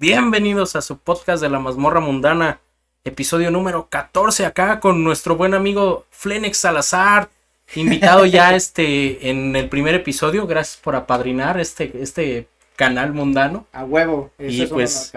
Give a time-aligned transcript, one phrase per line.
[0.00, 2.58] Bienvenidos a su podcast de la mazmorra mundana,
[3.04, 7.28] episodio número 14 acá con nuestro buen amigo Flenex Salazar,
[7.74, 13.66] invitado ya este en el primer episodio, gracias por apadrinar este, este canal mundano.
[13.72, 14.30] A huevo.
[14.38, 15.12] eso Y es pues.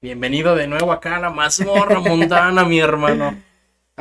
[0.00, 3.36] Bienvenido de nuevo acá a la mazmorra mundana, mi hermano.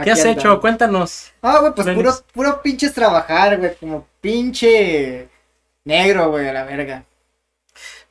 [0.03, 0.37] ¿Qué has andamos.
[0.37, 0.61] hecho?
[0.61, 1.33] Cuéntanos.
[1.41, 2.21] Ah, güey, pues Flenex.
[2.21, 5.29] puro, puro pinches trabajar, güey, como pinche
[5.83, 7.03] negro, güey, a la verga.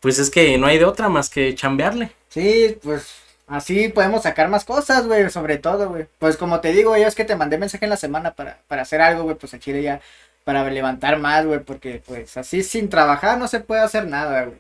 [0.05, 2.11] Pues es que no hay de otra más que chambearle.
[2.29, 3.07] Sí, pues
[3.47, 6.05] así podemos sacar más cosas, güey, sobre todo, güey.
[6.19, 8.83] Pues como te digo, yo es que te mandé mensaje en la semana para, para
[8.83, 10.03] hacer algo, güey, pues en Chile ya,
[10.45, 14.59] para levantar más, güey, porque pues así sin trabajar no se puede hacer nada, güey.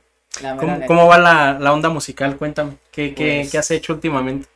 [0.58, 2.38] ¿Cómo, cómo va la, la onda musical?
[2.38, 2.78] Cuéntame.
[2.90, 4.48] ¿Qué, qué, Pues- qué has hecho últimamente?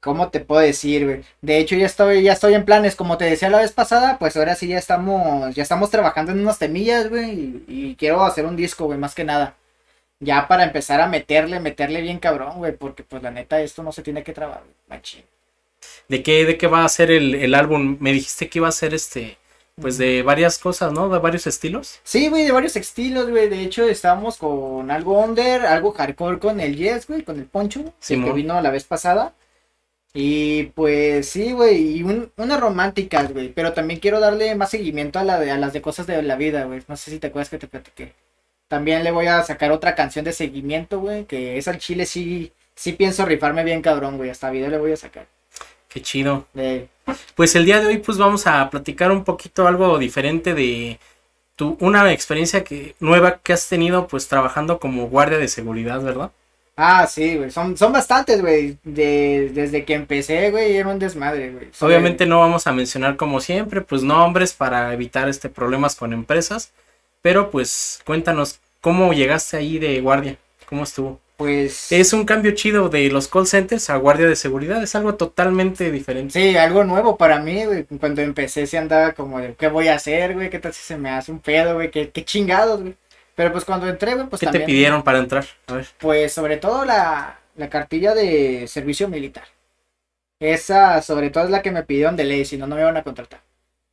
[0.00, 1.24] ¿Cómo te puedo decir, güey?
[1.40, 4.36] De hecho, ya estoy, ya estoy en planes, como te decía la vez pasada, pues
[4.36, 8.44] ahora sí ya estamos, ya estamos trabajando en unas temillas, güey, y, y quiero hacer
[8.44, 9.54] un disco, güey, más que nada.
[10.20, 13.92] Ya para empezar a meterle, meterle bien cabrón, güey, porque pues la neta esto no
[13.92, 15.24] se tiene que trabar, güey, machín.
[16.08, 17.96] ¿De qué, de qué va a ser el, el álbum?
[18.00, 19.38] Me dijiste que iba a ser este,
[19.80, 21.08] pues de varias cosas, ¿no?
[21.08, 22.00] De varios estilos.
[22.04, 26.60] Sí, güey, de varios estilos, güey, de hecho estábamos con algo under, algo hardcore con
[26.60, 29.34] el Yes, güey, con el Poncho, el que vino la vez pasada.
[30.14, 35.18] Y pues sí, güey, y un- unas románticas, güey, pero también quiero darle más seguimiento
[35.18, 36.82] a, la de, a las de cosas de la vida, güey.
[36.88, 38.14] No sé si te acuerdas que te platiqué.
[38.74, 42.50] También le voy a sacar otra canción de seguimiento, güey, que es al chile sí,
[42.74, 45.28] sí pienso rifarme bien cabrón, güey, hasta video le voy a sacar.
[45.86, 46.48] Qué chido.
[47.36, 50.98] Pues el día de hoy pues vamos a platicar un poquito algo diferente de
[51.54, 56.32] tu, una experiencia que, nueva que has tenido pues trabajando como guardia de seguridad, ¿verdad?
[56.76, 61.52] Ah, sí, güey, son, son bastantes, güey, de, desde que empecé, güey, era un desmadre,
[61.52, 61.68] güey.
[61.78, 66.72] Obviamente no vamos a mencionar como siempre pues nombres para evitar este problemas con empresas,
[67.22, 70.36] pero pues cuéntanos cómo llegaste ahí de guardia,
[70.66, 71.18] cómo estuvo.
[71.38, 71.90] Pues...
[71.90, 75.90] Es un cambio chido de los call centers a guardia de seguridad, es algo totalmente
[75.90, 76.38] diferente.
[76.38, 77.84] Sí, algo nuevo para mí, güey.
[77.98, 80.50] Cuando empecé sí andaba como de, ¿qué voy a hacer, güey?
[80.50, 81.90] ¿Qué tal si se me hace un pedo, güey?
[81.90, 82.94] ¿Qué, qué chingados, güey?
[83.34, 85.46] Pero pues cuando entré, güey, pues ¿Qué te pidieron para entrar?
[85.68, 85.86] A ver.
[85.98, 89.44] Pues sobre todo la, la cartilla de servicio militar.
[90.38, 92.98] Esa, sobre todo, es la que me pidieron de ley, si no, no me iban
[92.98, 93.40] a contratar.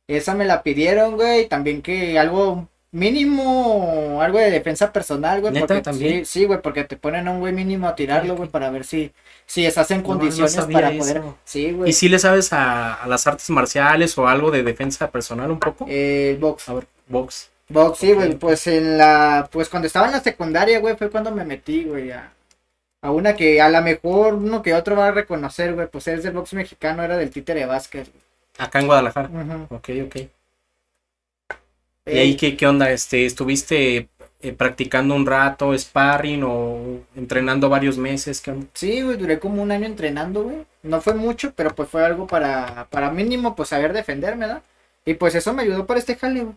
[0.06, 1.48] Esa me la pidieron, güey.
[1.48, 5.58] También que algo mínimo, algo de defensa personal, güey.
[5.58, 6.24] Porque ¿También?
[6.24, 8.84] sí, sí, güey, porque te ponen a un güey mínimo a tirarlo, güey, para ver
[8.84, 9.12] si,
[9.46, 10.98] si estás en No, condiciones para eso.
[10.98, 11.22] poder.
[11.44, 11.90] Sí, güey.
[11.90, 15.58] ¿Y si le sabes a, a las artes marciales o algo de defensa personal un
[15.58, 15.86] poco?
[15.88, 16.68] Eh, box.
[16.68, 17.50] A ver, box.
[17.68, 21.30] Box, sí, güey, pues en la, pues cuando estaba en la secundaria, güey, fue cuando
[21.32, 22.30] me metí, güey, a,
[23.00, 26.22] a una que a lo mejor uno que otro va a reconocer, güey, pues es
[26.22, 28.22] del box mexicano, era del Títere Vázquez, güey.
[28.58, 29.30] Acá en Guadalajara.
[29.30, 29.74] Ujú.
[29.74, 30.16] Ok, ok.
[32.06, 32.90] ¿Y Eh, ahí qué, qué onda?
[32.90, 34.08] Este, ¿Estuviste
[34.40, 38.40] eh, practicando un rato, sparring o entrenando varios meses?
[38.40, 38.66] ¿Qué onda?
[38.74, 42.26] Sí, güey, duré como un año entrenando, güey, no fue mucho, pero pues fue algo
[42.26, 44.62] para, para mínimo, pues saber defenderme, ¿verdad?
[45.04, 46.56] Y pues eso me ayudó para este jale, güey.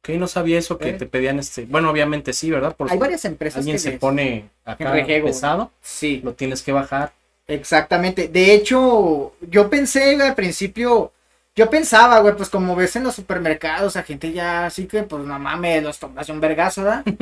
[0.00, 0.92] Ok, no sabía eso que Eh.
[0.92, 1.64] te pedían este.
[1.64, 2.76] Bueno, obviamente sí, ¿verdad?
[2.76, 5.26] Por Hay varias empresas alguien que se les- pone acá rejego.
[5.28, 7.12] pesado, Sí, lo tienes que bajar.
[7.48, 8.28] Exactamente.
[8.28, 11.12] De hecho, yo pensé, güey, al principio,
[11.56, 15.24] yo pensaba, güey, pues como ves en los supermercados, a gente ya así que, pues
[15.24, 17.04] no mames, los tomas de un vergazo, ¿verdad?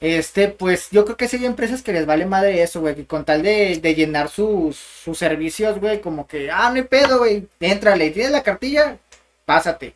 [0.00, 3.06] Este, pues yo creo que sí hay empresas que les vale madre eso, güey, que
[3.06, 7.18] con tal de, de llenar sus, sus servicios, güey, como que, ah, no hay pedo,
[7.18, 8.98] güey, éntrale, tienes la cartilla,
[9.44, 9.94] pásate.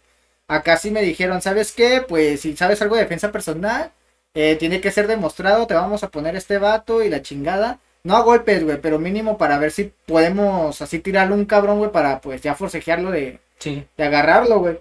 [0.48, 2.04] Acá sí me dijeron, ¿sabes qué?
[2.06, 3.90] Pues si sabes algo de defensa personal,
[4.34, 7.80] eh, tiene que ser demostrado, te vamos a poner este vato y la chingada.
[8.06, 11.90] No a golpes, güey, pero mínimo para ver si podemos así tirarle un cabrón, güey,
[11.90, 13.84] para pues ya forcejearlo de, Sí.
[13.96, 14.78] de agarrarlo, güey.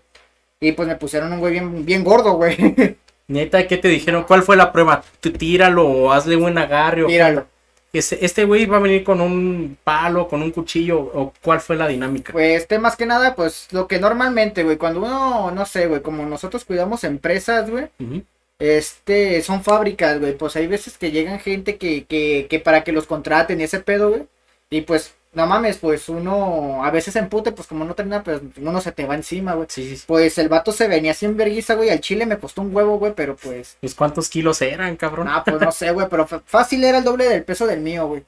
[0.60, 2.56] Y pues me pusieron un güey bien, bien gordo, güey.
[3.28, 4.24] Neta, ¿qué te dijeron?
[4.28, 5.04] ¿Cuál fue la prueba?
[5.20, 7.04] Tú tíralo o hazle buen agarre.
[7.04, 7.48] o- Míralo.
[7.92, 11.78] Ese- Este güey va a venir con un palo, con un cuchillo, o cuál fue
[11.78, 12.32] la dinámica.
[12.34, 16.02] Pues este más que nada, pues lo que normalmente, güey, cuando uno, no sé, güey,
[16.02, 18.22] como nosotros cuidamos empresas, güey, Ujú.
[18.70, 22.92] Este, son fábricas, güey, pues hay veces que llegan gente que, que, que para que
[22.92, 24.28] los contraten y ese pedo, güey,
[24.70, 28.42] y pues, no mames, pues uno, a veces en pute, pues como no termina, pues
[28.58, 29.68] uno se te va encima, güey.
[29.70, 30.04] Sí, sí, sí.
[30.08, 33.14] Pues el vato se venía sin vergüenza, güey, al chile me costó un huevo, güey,
[33.16, 35.28] pero pues, Pues cuántos kilos eran, cabrón.
[35.28, 38.24] no, pues no sé, güey, pero fácil era el doble del peso del mío, güey.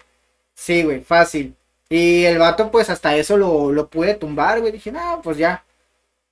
[0.55, 1.55] Sí, güey, fácil.
[1.89, 4.71] Y el vato, pues hasta eso lo, lo pude tumbar, güey.
[4.73, 5.63] Dije, no, pues ya.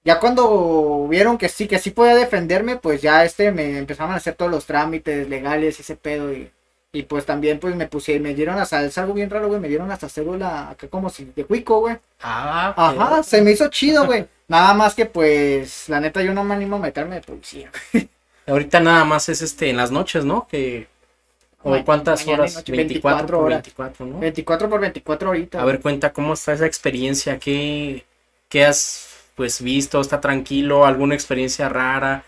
[0.06, 4.18] Ya cuando vieron que sí, que sí podía defenderme, pues ya este me empezaron a
[4.18, 6.31] hacer todos los trámites legales ese pedo.
[6.31, 6.52] Y,
[6.94, 9.68] y pues también, pues me pusieron, me dieron hasta, es algo bien raro, güey, me
[9.68, 11.98] dieron hasta cédula acá como si de cuico, güey.
[12.22, 14.28] Ah, Ajá, pero- se me hizo chido, güey.
[14.48, 17.72] Nada más que pues, la neta, yo no me animo a meterme de policía.
[18.48, 20.48] Ahorita nada más es este en las noches, ¿no?
[20.48, 20.88] Que
[21.63, 22.54] ¿O cuántas horas?
[22.54, 23.63] noche, 24 por horas.
[23.63, 24.19] 24, ¿no?
[24.19, 25.62] 24 por 24 ahorita.
[25.62, 28.06] A ver, cuenta cómo está esa experiencia, qué,
[28.50, 29.05] qué has
[29.35, 32.23] pues visto, está tranquilo, alguna experiencia rara.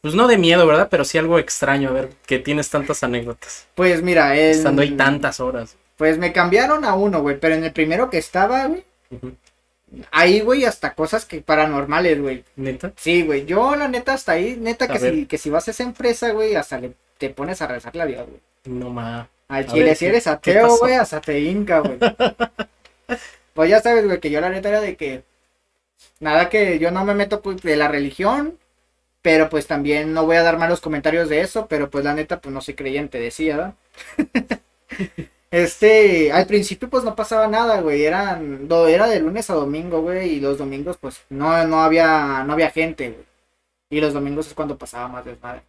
[0.00, 0.88] Pues no de miedo, ¿verdad?
[0.90, 3.66] Pero sí algo extraño, a ver, que tienes tantas anécdotas.
[3.74, 4.50] Pues mira, el...
[4.52, 5.76] Estando ahí tantas horas.
[5.96, 8.84] Pues me cambiaron a uno, güey, pero en el primero que estaba, güey,
[10.12, 12.44] ahí, güey, hasta cosas que paranormales, güey.
[12.56, 12.92] ¿Neta?
[12.96, 15.14] Sí, güey, yo la neta hasta ahí, neta A que ver.
[15.14, 18.06] si, que si vas a esa empresa, güey, hasta le, te pones a rezarle a
[18.06, 18.40] Dios, güey.
[18.66, 19.28] No ma.
[19.48, 21.98] Al chile, ver, si ¿qué- eres ateo, güey, hasta te hinca, güey.
[23.54, 25.22] pues ya sabes, güey, que yo la neta era de que.
[26.20, 28.58] Nada que yo no me meto pues, de la religión.
[29.22, 31.66] Pero pues también no voy a dar malos comentarios de eso.
[31.68, 33.74] Pero pues la neta, pues no soy creyente, decía, ¿verdad?
[35.50, 38.04] este, al principio pues no pasaba nada, güey.
[38.04, 40.34] Eran, do- era de lunes a domingo, güey.
[40.34, 43.26] Y los domingos, pues, no, no había, no había gente, güey.
[43.90, 45.62] Y los domingos es cuando pasaba más desmadre.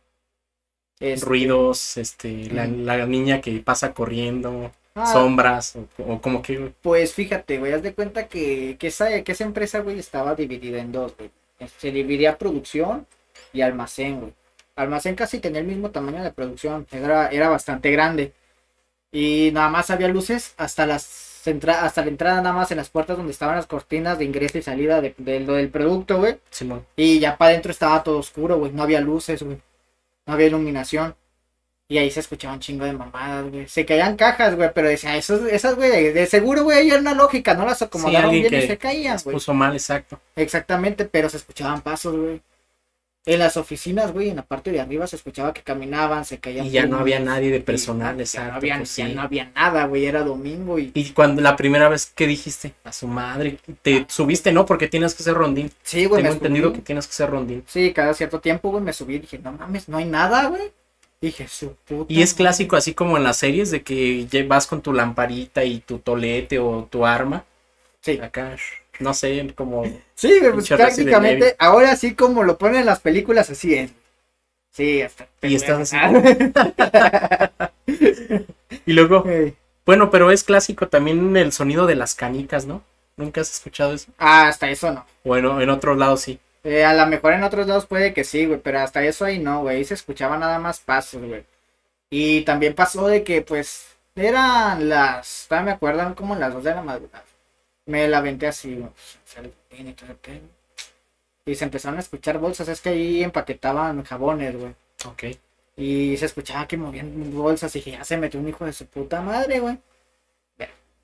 [0.99, 7.13] Este, Ruidos, este, la niña que pasa corriendo, ah, sombras, o, o como que Pues
[7.13, 10.91] fíjate, güey, haz de cuenta que, que, esa, que esa empresa, güey, estaba dividida en
[10.91, 11.31] dos, güey.
[11.77, 13.05] Se dividía producción
[13.53, 14.33] y almacén, güey.
[14.75, 18.33] Almacén casi tenía el mismo tamaño de producción, era, era bastante grande.
[19.11, 22.89] Y nada más había luces hasta las entra- hasta la entrada nada más en las
[22.89, 26.37] puertas donde estaban las cortinas de ingreso y salida de, del producto, güey.
[26.95, 28.71] Y ya para adentro estaba todo oscuro, güey.
[28.71, 29.57] No había luces, güey.
[30.27, 31.15] No había iluminación.
[31.91, 33.67] Y ahí se escuchaba un chingo de mamadas, güey.
[33.67, 34.69] Se caían cajas, güey.
[34.75, 37.55] Pero decía, esos, esas, güey, de, seguro, güey, era una lógica.
[37.55, 39.33] No las acomodaron bien y se caían, güey.
[39.33, 40.19] puso mal, exacto.
[40.35, 42.41] Exactamente, pero se escuchaban pasos, güey.
[43.25, 46.67] En las oficinas, güey, en la parte de arriba se escuchaba que caminaban, se caían.
[46.67, 48.51] Y ya no había nadie de y personal, ya exacto.
[48.51, 49.13] No había, pues ya sí.
[49.15, 50.05] no había nada, güey.
[50.05, 50.91] Era domingo y.
[50.93, 54.67] Y cuando la primera vez que dijiste a su madre, te subiste, ¿no?
[54.67, 55.71] Porque tienes que ser rondín.
[55.81, 56.77] Sí, güey, Tengo entendido subí.
[56.77, 57.63] que tienes que ser rondín.
[57.65, 60.71] Sí, cada cierto tiempo, güey, me subí y dije, no mames, no hay nada, güey.
[61.21, 62.11] Dije, su puta.
[62.11, 65.79] Y es clásico, así como en las series, de que vas con tu lamparita y
[65.79, 67.43] tu tolete o tu arma.
[68.01, 68.19] Sí.
[68.21, 68.55] Acá,
[68.99, 69.83] no sé, como.
[70.15, 73.91] Sí, pues prácticamente, ahora sí como lo ponen en las películas, así es.
[74.71, 75.27] Sí, hasta.
[75.41, 76.11] Y estás Ah,
[78.85, 79.25] Y luego,
[79.85, 82.83] bueno, pero es clásico también el sonido de las canicas, ¿no?
[83.17, 84.11] ¿Nunca has escuchado eso?
[84.17, 85.05] Ah, hasta eso no.
[85.23, 86.39] Bueno, en otro lado sí.
[86.69, 89.39] Eh, a lo mejor en otros lados puede que sí, güey, pero hasta eso ahí
[89.39, 89.77] no, güey.
[89.77, 91.43] Ahí se escuchaba nada más pasos, güey.
[92.11, 95.47] Y también pasó de que, pues, eran las.
[95.49, 97.25] Todavía me acuerdan como las 2 de la madrugada.
[97.87, 98.89] Me la aventé así, güey.
[98.91, 100.41] pues.
[101.45, 102.67] Y se empezaron a escuchar bolsas.
[102.67, 104.75] Es que ahí empaquetaban jabones, güey.
[105.05, 105.23] Ok.
[105.75, 107.75] Y se escuchaba que movían bolsas.
[107.75, 109.79] Y dije, ya se metió un hijo de su puta madre, güey.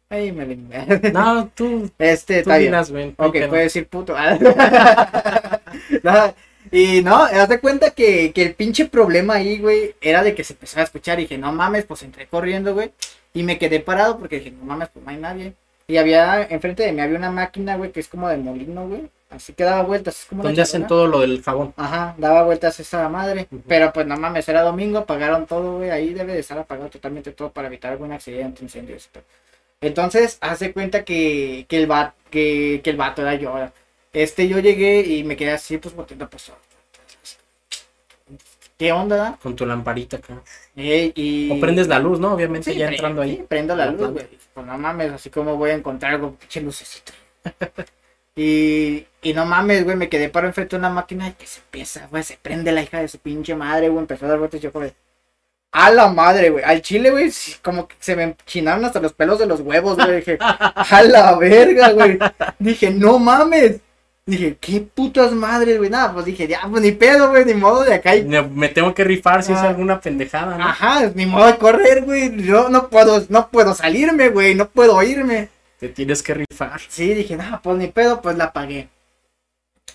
[0.09, 0.85] Ahí me vine.
[1.13, 2.73] No, tú, Este, tú está bien.
[2.91, 3.15] ven.
[3.17, 4.15] Ok, puede decir puto.
[6.03, 6.33] No,
[6.71, 10.43] y no, haz de cuenta que, que el pinche problema ahí, güey, era de que
[10.43, 11.19] se empezaba a escuchar.
[11.19, 12.91] Y dije, no mames, pues entré corriendo, güey.
[13.33, 15.53] Y me quedé parado porque dije, no mames, pues no hay nadie.
[15.87, 19.09] Y había, enfrente de mí había una máquina, güey, que es como de molino, güey.
[19.29, 20.21] Así que daba vueltas.
[20.21, 21.73] Es como una ¿Dónde hacen todo lo del jabón?
[21.77, 23.47] Ajá, daba vueltas esa madre.
[23.67, 25.89] Pero pues no mames, era domingo, apagaron todo, güey.
[25.89, 29.23] Ahí debe de estar apagado totalmente todo para evitar algún accidente, incendio, etc.
[29.81, 33.53] Entonces, hace cuenta que, que el vato, que, que el vato era yo.
[34.13, 36.51] Este, yo llegué y me quedé así, pues volteando, pues.
[38.77, 39.37] ¿Qué onda?
[39.41, 40.43] Con tu lamparita acá.
[40.75, 41.51] Eh, y...
[41.51, 42.33] O prendes la luz, ¿no?
[42.33, 43.45] Obviamente, Sí, ya entrando sí, ahí.
[43.47, 44.27] prendo la La luz, güey.
[44.53, 47.13] Pues no mames, así como voy a encontrar algo, pinche lucecito.
[48.35, 51.61] y, y no mames, güey, me quedé para enfrente de una máquina y que se
[51.61, 54.59] empieza, güey, se prende la hija de su pinche madre, güey, empezó a dar vueltas
[54.59, 54.93] y yo de,
[55.71, 56.63] A la madre, güey.
[56.63, 57.31] Al chile, güey,
[57.61, 60.17] como que se me enchinaron hasta los pelos de los huevos, güey.
[60.17, 62.17] Dije, a la verga, güey.
[62.59, 63.81] Dije, no mames.
[64.27, 65.89] Dije, qué putas madres, güey.
[65.89, 68.13] Nada, pues dije, ya, pues ni pedo, güey, ni modo de acá.
[68.25, 69.67] Me, me tengo que rifar si es Ah.
[69.67, 70.63] alguna pendejada, ¿no?
[70.63, 72.41] Ajá, ni modo de correr, güey.
[72.43, 74.55] Yo no puedo, no puedo salirme, güey.
[74.55, 75.49] No puedo irme.
[75.79, 76.79] Te tienes que rifar.
[76.87, 78.87] Sí, dije, no, pues ni pedo, pues la pagué.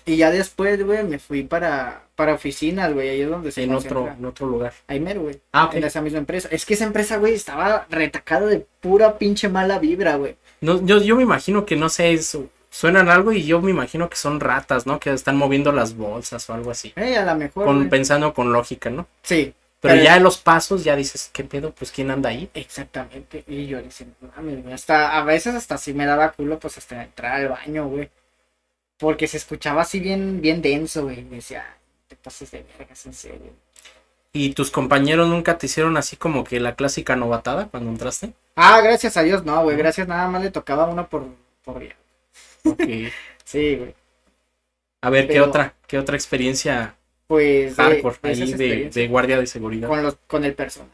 [0.05, 3.09] Y ya después, güey, me fui para, para oficinas, güey.
[3.09, 4.73] Ahí es donde se En otro, en otro lugar.
[4.87, 5.39] Ahí mero, güey.
[5.51, 5.75] Ah, ok.
[5.75, 6.49] En esa misma empresa.
[6.51, 10.35] Es que esa empresa, güey, estaba retacada de pura pinche mala vibra, güey.
[10.61, 14.09] No, yo, yo me imagino que no sé, eso, suenan algo y yo me imagino
[14.09, 14.99] que son ratas, ¿no?
[14.99, 16.93] Que están moviendo las bolsas o algo así.
[16.95, 17.65] Eh, a lo mejor.
[17.65, 19.07] Con, pensando con lógica, ¿no?
[19.21, 21.71] Sí, Pero, Pero- ya en los pasos ya dices, ¿qué pedo?
[21.71, 22.49] Pues quién anda ahí.
[22.53, 23.43] exactamente.
[23.47, 23.79] Y yo
[24.35, 24.73] mames, güey.
[24.73, 28.09] Hasta, a veces hasta sí me daba culo, pues hasta entrar al baño, güey.
[29.01, 31.19] Porque se escuchaba así bien, bien denso, güey.
[31.19, 33.51] Y decía, "Ay, te pases de vergas, en serio.
[34.31, 38.31] ¿Y tus compañeros nunca te hicieron así como que la clásica novatada cuando entraste?
[38.55, 39.75] Ah, gracias a Dios, no, güey.
[39.75, 41.25] Gracias, nada más le tocaba uno por,
[41.65, 41.95] por día.
[42.63, 42.81] Ok.
[43.43, 43.93] Sí, güey.
[45.01, 45.73] A ver, ¿qué otra?
[45.87, 46.95] ¿Qué otra experiencia
[47.27, 47.75] Pues.
[47.75, 49.89] hardcore de ahí de, de guardia de seguridad?
[49.89, 50.89] Con, los, con el personal.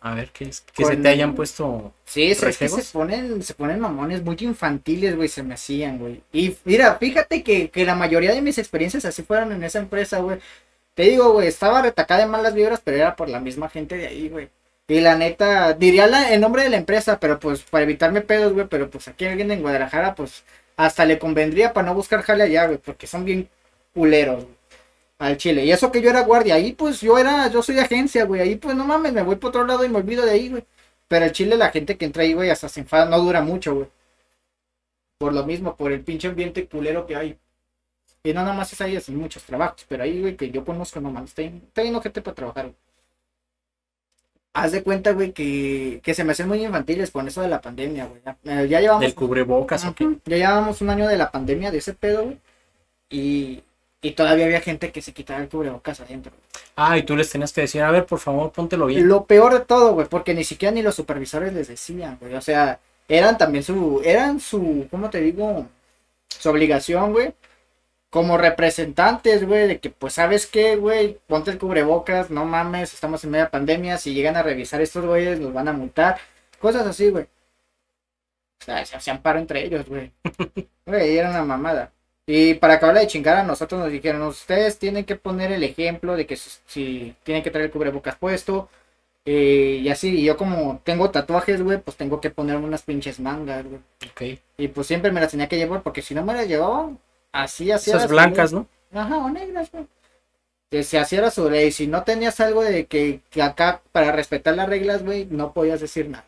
[0.00, 0.60] A ver, ¿qué es?
[0.60, 1.92] Que se te hayan puesto.
[2.04, 5.98] Sí, es, es que se ponen, se ponen mamones muy infantiles, güey, se me hacían,
[5.98, 6.22] güey.
[6.32, 10.18] Y mira, fíjate que, que la mayoría de mis experiencias así fueron en esa empresa,
[10.20, 10.38] güey.
[10.94, 14.08] Te digo, güey, estaba retacada de malas vibras, pero era por la misma gente de
[14.08, 14.50] ahí, güey.
[14.88, 18.52] Y la neta, diría la- el nombre de la empresa, pero pues para evitarme pedos,
[18.54, 20.44] güey, pero pues aquí alguien en Guadalajara, pues
[20.76, 23.48] hasta le convendría para no buscar jale allá, güey, porque son bien
[23.94, 24.56] culeros, güey,
[25.18, 25.64] al chile.
[25.64, 28.40] Y eso que yo era guardia, ahí pues yo era, yo soy de agencia, güey,
[28.40, 30.64] ahí pues no mames, me voy por otro lado y me olvido de ahí, güey.
[31.08, 33.74] Pero el chile, la gente que entra ahí, güey, hasta se enfada, no dura mucho,
[33.74, 33.88] güey.
[35.18, 37.38] Por lo mismo, por el pinche ambiente culero que hay.
[38.24, 41.00] Y no nomás es ahí, es en muchos trabajos, pero ahí, güey, que yo conozco,
[41.00, 42.76] no mames, está bien ojete para trabajar, güey.
[44.54, 47.60] Haz de cuenta, güey, que, que se me hacen muy infantiles con eso de la
[47.60, 48.20] pandemia, güey.
[48.24, 50.04] Ya, eh, ya llevamos Del cubrebocas o qué.
[50.04, 52.40] Ujú, Ya llevábamos un año de la pandemia, de ese pedo, güey.
[53.10, 53.62] Y,
[54.00, 56.32] y todavía había gente que se quitaba el cubrebocas adentro.
[56.76, 59.08] Ah, y tú les tenías que decir, a ver, por favor, póntelo bien.
[59.08, 62.34] Lo peor de todo, güey, porque ni siquiera ni los supervisores les decían, güey.
[62.34, 62.78] O sea,
[63.08, 65.66] eran también su, eran su, ¿cómo te digo?
[66.28, 67.34] Su obligación, güey.
[68.10, 71.18] Como representantes, güey, de que, pues, ¿sabes qué, güey?
[71.26, 73.98] Ponte el cubrebocas, no mames, estamos en media pandemia.
[73.98, 76.18] Si llegan a revisar estos güeyes, los van a multar.
[76.60, 77.24] Cosas así, güey.
[78.60, 80.12] O sea, se hacían paro entre ellos, güey.
[80.86, 81.92] Güey, era una mamada.
[82.30, 86.14] Y para acabar de chingar a nosotros nos dijeron, ustedes tienen que poner el ejemplo
[86.14, 88.68] de que si, tienen que traer el cubrebocas puesto.
[89.24, 93.18] eh, y así, y yo como tengo tatuajes, güey, pues tengo que ponerme unas pinches
[93.18, 93.80] mangas, güey.
[94.10, 94.40] Ok.
[94.58, 96.90] Y pues siempre me las tenía que llevar porque si no me las llevaba,
[97.32, 97.90] así, así.
[97.90, 98.52] Esas blancas.
[98.52, 98.66] ¿no?
[98.92, 99.86] Ajá, o negras, güey.
[100.70, 101.72] Que si así era su ley.
[101.72, 105.80] Si no tenías algo de que, que acá, para respetar las reglas, güey, no podías
[105.80, 106.26] decir nada.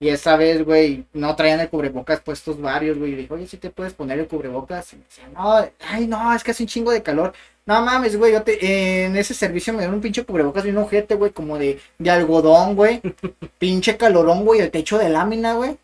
[0.00, 3.12] Y esa vez, güey, no traían el cubrebocas puestos varios, güey.
[3.12, 4.92] Y dijo, oye, si te puedes poner el cubrebocas.
[4.92, 7.32] Y me decían, no, ay, no, es que hace un chingo de calor.
[7.66, 11.16] No mames, güey, yo te, en ese servicio me dieron un pinche cubrebocas bien ojete,
[11.16, 13.02] güey, como de, de algodón, güey.
[13.58, 15.76] pinche calorón, güey, el techo de lámina, güey.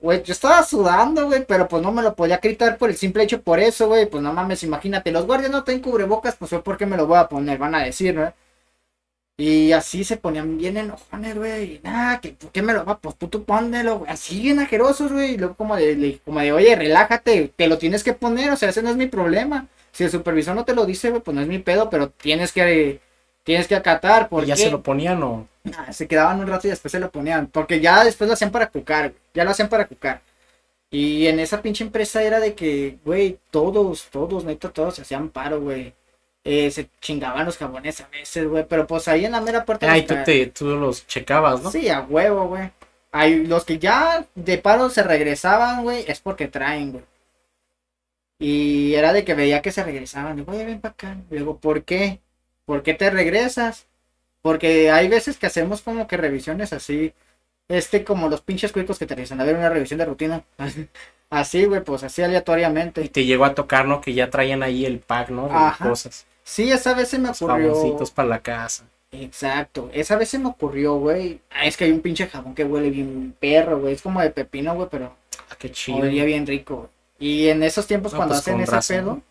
[0.00, 3.24] Güey, yo estaba sudando, güey, pero pues no me lo podía quitar por el simple
[3.24, 4.06] hecho por eso, güey.
[4.06, 7.18] Pues no mames, imagínate, los guardias no tienen cubrebocas, pues fue porque me lo voy
[7.18, 8.32] a poner, van a decir, ¿no?
[9.40, 11.74] Y así se ponían bien enojones, güey.
[11.76, 12.98] y Nada, que ¿por qué me lo va?
[12.98, 14.10] Pues tú, tú póndelo, güey.
[14.10, 15.34] Así bien ajerosos, güey.
[15.34, 18.56] Y luego como de, le- como de, oye, relájate, te lo tienes que poner, o
[18.56, 19.66] sea, ese no es mi problema.
[19.92, 22.52] Si el supervisor no te lo dice, güey, pues no es mi pedo, pero tienes
[22.52, 23.00] que,
[23.44, 25.48] tienes que acatar, ¿Y porque ya se lo ponían o...?
[25.76, 27.46] Ah, se quedaban un rato y después se lo ponían.
[27.46, 29.12] Porque ya después lo hacían para cucar.
[29.34, 30.22] Ya lo hacían para cucar.
[30.90, 35.28] Y en esa pinche empresa era de que, güey, todos, todos, neta, todos se hacían
[35.30, 35.94] paro, güey.
[36.52, 38.66] Eh, se chingaban los jabones a veces, güey.
[38.68, 39.90] Pero pues ahí en la mera puerta.
[39.90, 41.70] Ah, y los tú, te, tú los checabas, ¿no?
[41.70, 42.70] Sí, a huevo, güey.
[43.12, 47.04] Hay los que ya de paro se regresaban, güey, es porque traen, güey.
[48.38, 50.36] Y era de que veía que se regresaban.
[50.36, 51.16] Digo, oye, ven para acá.
[51.30, 52.20] Y Digo, ¿por qué?
[52.64, 53.86] ¿Por qué te regresas?
[54.42, 57.12] Porque hay veces que hacemos como que revisiones así.
[57.68, 60.44] Este, como los pinches cuicos que te dicen, a ver, una revisión de rutina.
[61.30, 63.08] Así, güey, pues así Y aleatoriamente.
[63.08, 64.00] te llegó a tocar, ¿no?
[64.00, 65.46] Que ya traían ahí el pack, ¿no?
[65.48, 65.88] De Ajá.
[65.88, 66.26] cosas.
[66.52, 67.72] Sí, esa vez se me Los ocurrió.
[67.74, 68.84] jaboncitos para la casa.
[69.12, 71.40] Exacto, esa vez se me ocurrió, güey.
[71.50, 73.94] Ah, es que hay un pinche jabón que huele bien perro, güey.
[73.94, 75.14] Es como de pepino, güey, pero
[75.50, 75.98] Ah, qué chido.
[75.98, 76.88] olía bien rico, güey.
[77.18, 78.96] Y en esos tiempos No, cuando pues, hacen ese razón.
[78.96, 79.22] pedo,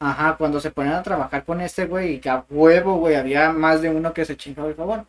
[0.00, 3.52] ajá, cuando se ponían a trabajar con este, güey, y que a huevo, güey, había
[3.52, 5.06] más de uno que se chingaba el jabón.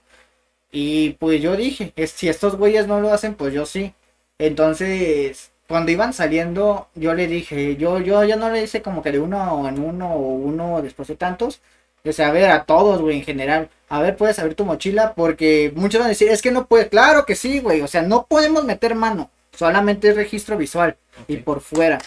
[0.72, 3.94] Y pues yo dije, es, si estos güeyes no lo hacen, pues yo sí.
[4.40, 9.12] Entonces, cuando iban saliendo, yo le dije, yo, yo ya no le hice como que
[9.12, 11.62] de uno en uno o uno después de tantos.
[12.06, 13.70] O sea, a ver, a todos, güey, en general.
[13.90, 16.90] A ver, puedes abrir tu mochila porque muchos van a decir, es que no puede.
[16.90, 17.82] Claro que sí, güey.
[17.82, 19.30] O sea, no podemos meter mano.
[19.52, 20.98] Solamente es registro visual
[21.28, 22.00] y por fuera.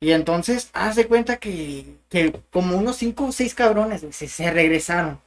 [0.00, 4.50] Y entonces, haz de cuenta que, que como unos cinco o seis cabrones se, se
[4.50, 5.20] regresaron.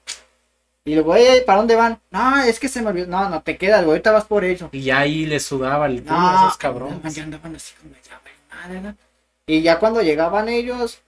[0.85, 1.99] Y luego, "Ey, ¿para dónde van?
[2.11, 3.07] No, es que se me olvidó.
[3.07, 3.91] No, no te quedas, güey.
[3.91, 4.69] Ahorita vas por ello.
[4.73, 7.15] Y ya ahí les sudaba el culo a esos cabrones.
[7.15, 8.95] ya andaban así como, ya, güey, madre, ¿no?
[9.47, 10.99] Y ya cuando llegaban ellos,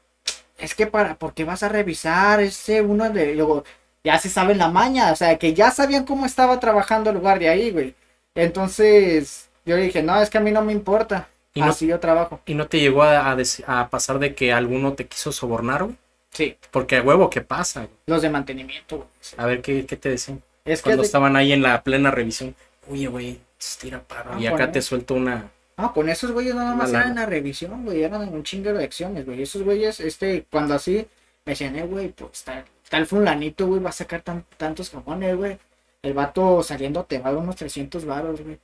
[0.58, 3.63] es que para, ¿por qué vas a revisar ese uno de, luego,
[4.03, 7.51] ya se sabe la maña, o sea, que ya sabían cómo estaba trabajando el guardia
[7.51, 7.96] ahí, güey.
[8.36, 11.88] Entonces, yo le dije, no, es que a mí no me importa, ¿Y no, así
[11.88, 12.39] yo trabajo.
[12.46, 15.96] y no te llegó a, a a pasar de que alguno te quiso sobornar, güey?
[16.36, 17.88] Sí, Porque a huevo, ¿qué pasa?
[18.08, 19.08] los de mantenimiento, güey.
[19.22, 19.36] sí.
[19.39, 20.44] A ver, ¿qué, qué te decían?
[20.65, 22.56] Es Cuando estaban ahí en la plena revisión.
[22.89, 23.39] Oye, güey,
[23.80, 24.32] tira paro.
[24.34, 25.50] Ah, y acá te suelto una...
[25.77, 28.84] no, con esos güeyes no nada más eran la revisión, güey, eran un chingo de
[28.84, 29.44] acciones, güey.
[29.44, 31.08] Esos güeyes, este, cuando así,
[31.46, 35.38] me decían, eh, güey, pues tal, tal fulanito, güey, va a sacar tan, tantos jabones,
[35.38, 35.58] güey.
[36.01, 38.60] El vato saliendo te va a dar unos 300 varos, güey.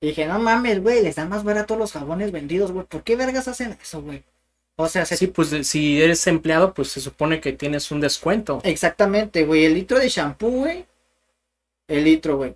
[0.00, 2.86] Y dije, no mames, güey, les dan más barato los jabones vendidos, güey.
[2.86, 4.24] ¿Por qué vergas hacen eso, güey?
[4.80, 5.16] O sea, se...
[5.16, 8.60] Sí, pues si eres empleado, pues se supone que tienes un descuento.
[8.64, 9.64] exactamente, güey.
[9.64, 10.86] El litro de shampoo, güey,
[11.88, 12.54] el litro, güey.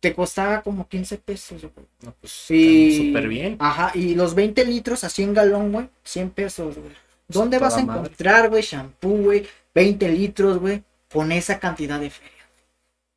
[0.00, 1.86] Te costaba como 15 pesos, güey.
[2.02, 3.08] No, pues Sí.
[3.08, 3.56] súper bien.
[3.58, 6.92] Ajá, y los 20 litros a 100 galón, güey, 100 pesos, güey.
[7.28, 8.00] ¿Dónde Toda vas a madre.
[8.02, 12.32] encontrar, güey, shampoo, güey, 20 litros, güey, con esa cantidad de feria?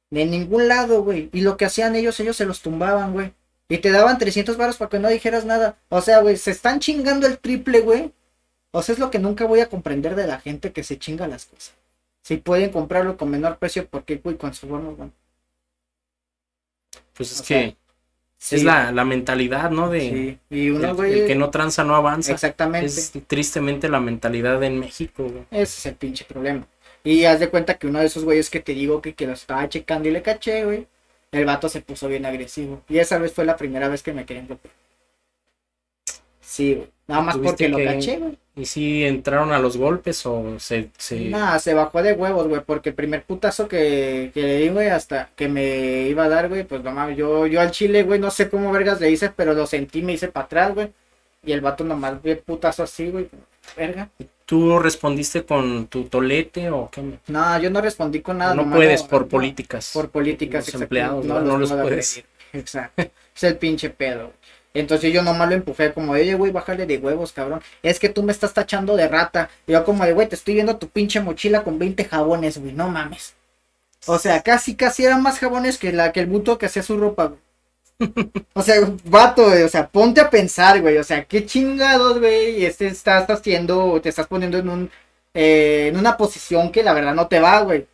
[0.09, 1.29] De ningún lado, güey.
[1.33, 3.33] Y lo que hacían ellos, ellos se los tumbaban, güey.
[3.69, 5.77] Y te daban 300 baros para que no dijeras nada.
[5.89, 8.11] O sea, güey, se están chingando el triple, güey.
[8.71, 11.27] O sea, es lo que nunca voy a comprender de la gente que se chinga
[11.27, 11.73] las cosas.
[12.23, 15.11] Si pueden comprarlo con menor precio, ¿por qué, güey, con su bono, güey?
[17.13, 17.75] Pues es o que sea,
[18.41, 19.87] Sí, es la, la mentalidad, ¿no?
[19.87, 20.39] De sí.
[20.49, 21.27] Y el, uno, el güey.
[21.27, 22.31] que no tranza no avanza.
[22.33, 22.87] Exactamente.
[22.87, 25.43] Es tristemente la mentalidad en México, güey.
[25.51, 26.65] Ese es el pinche problema.
[27.03, 29.33] Y haz de cuenta que uno de esos güeyes que te digo que, que lo
[29.33, 30.87] estaba checando y le caché, güey.
[31.31, 32.81] El vato se puso bien agresivo.
[32.89, 34.73] Y esa vez fue la primera vez que me querían golpear.
[36.41, 36.89] Sí, güey.
[37.05, 38.37] Nada más ¿Tuviste porque lo caché, güey.
[38.55, 40.89] ¿Y si entraron a los golpes o se...
[40.97, 41.19] se...
[41.29, 42.61] Nada, se bajó de huevos, güey.
[42.65, 46.49] Porque el primer putazo que, que le di, güey, hasta que me iba a dar,
[46.49, 47.17] güey, pues no mames.
[47.17, 50.13] Yo, yo al chile, güey, no sé cómo vergas le hice, pero lo sentí, me
[50.13, 50.91] hice para atrás, güey.
[51.45, 53.29] Y el vato nomás vi el putazo así, güey.
[53.77, 54.09] Verga.
[54.45, 57.19] ¿Tú respondiste con tu tolete o qué?
[57.27, 58.53] No, yo no respondí con nada.
[58.53, 59.27] no nomás puedes por no.
[59.29, 59.91] políticas.
[59.93, 61.39] por políticas Los empleados, ¿no?
[61.39, 62.21] No los puedo puedes.
[62.53, 63.03] Exacto.
[63.33, 64.33] Es el pinche pedo.
[64.73, 67.61] Entonces yo nomás lo empujé como oye, güey, bájale de huevos, cabrón.
[67.83, 69.49] Es que tú me estás tachando de rata.
[69.67, 72.73] Y yo como de, güey, te estoy viendo tu pinche mochila con 20 jabones, güey,
[72.73, 73.35] no mames.
[74.07, 76.97] O sea, casi, casi eran más jabones que la que el buto que hacía su
[76.97, 77.39] ropa, güey.
[78.53, 78.75] O sea,
[79.05, 82.87] vato, güey, o sea, ponte a pensar, güey, o sea, qué chingados, güey, y este
[82.87, 84.91] estás haciendo, te estás poniendo en un,
[85.33, 87.87] eh, en una posición que la verdad no te va, güey.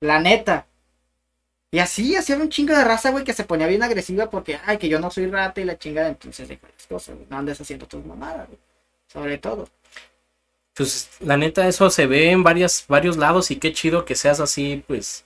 [0.00, 0.66] La neta.
[1.72, 4.78] Y así, hacía un chingo de raza, güey, que se ponía bien agresiva porque, ay,
[4.78, 7.60] que yo no soy rata y la chingada, entonces deja las cosas, güey, no andes
[7.60, 8.58] haciendo tus mamadas, güey.
[9.06, 9.68] Sobre todo.
[10.74, 14.40] Pues la neta, eso se ve en varias, varios lados y qué chido que seas
[14.40, 15.24] así, pues,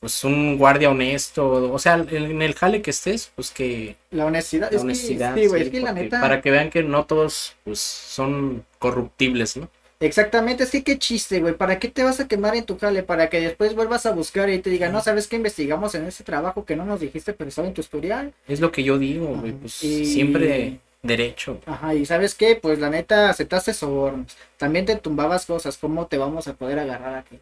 [0.00, 1.72] pues un guardia honesto.
[1.72, 5.34] O sea, en el jale que estés, pues que La honestidad, la es honestidad.
[5.34, 6.20] que, sí, güey, sí, es que la neta.
[6.20, 9.70] Para que vean que no todos, pues, son corruptibles, ¿no?
[10.00, 11.54] Exactamente, es que qué chiste, güey.
[11.54, 13.02] ¿Para qué te vas a quemar en tu jale?
[13.02, 16.22] Para que después vuelvas a buscar y te digan, no, ¿sabes qué investigamos en ese
[16.22, 18.32] trabajo que no nos dijiste, pero estaba en tu historial?
[18.46, 21.60] Es lo que yo digo, güey, pues Y- siempre derecho.
[21.66, 22.54] Ajá, y ¿sabes qué?
[22.54, 24.36] Pues la neta, aceptaste sobornos.
[24.56, 25.76] También te tumbabas cosas.
[25.78, 27.40] ¿Cómo te vamos a poder agarrar aquí?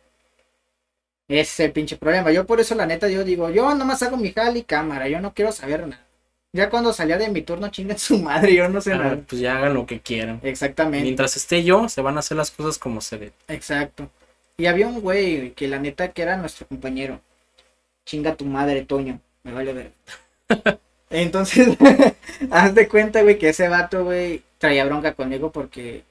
[1.29, 2.31] Ese es el pinche problema.
[2.33, 5.09] Yo por eso, la neta, yo digo, yo nomás hago mi jale y cámara.
[5.09, 6.06] Yo no quiero saber nada.
[6.57, 8.55] Ya cuando salía de mi turno, chingan su madre.
[8.55, 9.19] Yo no sé Ah, nada.
[9.29, 10.41] pues ya hagan lo que quieran.
[10.43, 11.05] Exactamente.
[11.05, 13.35] Mientras esté yo, se van a hacer las cosas como se deben.
[13.49, 14.09] Exacto.
[14.57, 17.21] Y había un güey que la neta que era nuestro compañero.
[18.07, 19.21] Chinga tu madre, Toño.
[19.43, 19.93] Me vale ver.
[21.11, 21.77] Entonces,
[22.51, 26.05] haz de cuenta, güey, que ese vato, güey, traía bronca conmigo porque,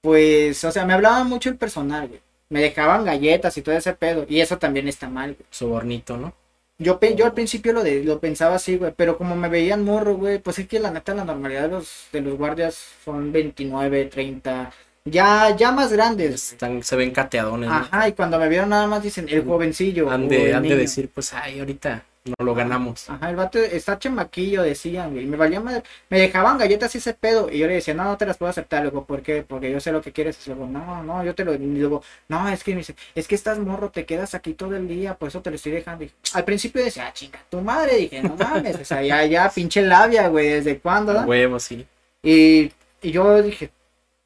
[0.00, 2.20] pues, o sea, me hablaba mucho el personal, güey.
[2.50, 4.24] Me dejaban galletas y todo ese pedo.
[4.28, 5.46] Y eso también está mal, güey.
[5.50, 6.32] Sobornito, ¿no?
[6.80, 9.84] Yo, pe- yo al principio lo, de, lo pensaba así, güey, pero como me veían
[9.84, 13.32] morro, güey, pues es que la neta la normalidad de los, de los guardias son
[13.32, 14.72] 29, 30,
[15.04, 16.52] ya, ya más grandes.
[16.52, 17.74] Están, se ven cateadones, ¿no?
[17.74, 20.08] Ajá, y cuando me vieron nada más dicen el jovencillo.
[20.08, 23.08] Han de, han de decir, pues, ay, ahorita no lo ganamos.
[23.10, 25.26] Ajá, el vato está chamaquillo, decían, güey.
[25.26, 25.82] Me valía madre.
[26.08, 27.50] Me dejaban galletas y ese pedo.
[27.50, 28.82] Y yo le decía, no, no te las puedo aceptar.
[28.82, 29.42] Luego, ¿por qué?
[29.42, 30.38] Porque yo sé lo que quieres.
[30.46, 31.54] Y luego, no, no, yo te lo.
[31.54, 34.76] Y luego, no, es que me dice, es que estás morro, te quedas aquí todo
[34.76, 36.04] el día, por eso te lo estoy dejando.
[36.04, 37.96] Y al principio decía, ah, chinga, tu madre.
[37.96, 41.12] Dije, no mames, o sea, ya, ya, pinche labia, güey, ¿desde cuándo?
[41.12, 41.24] da?
[41.24, 41.86] Huevos, sí.
[42.22, 43.70] Y, y yo dije,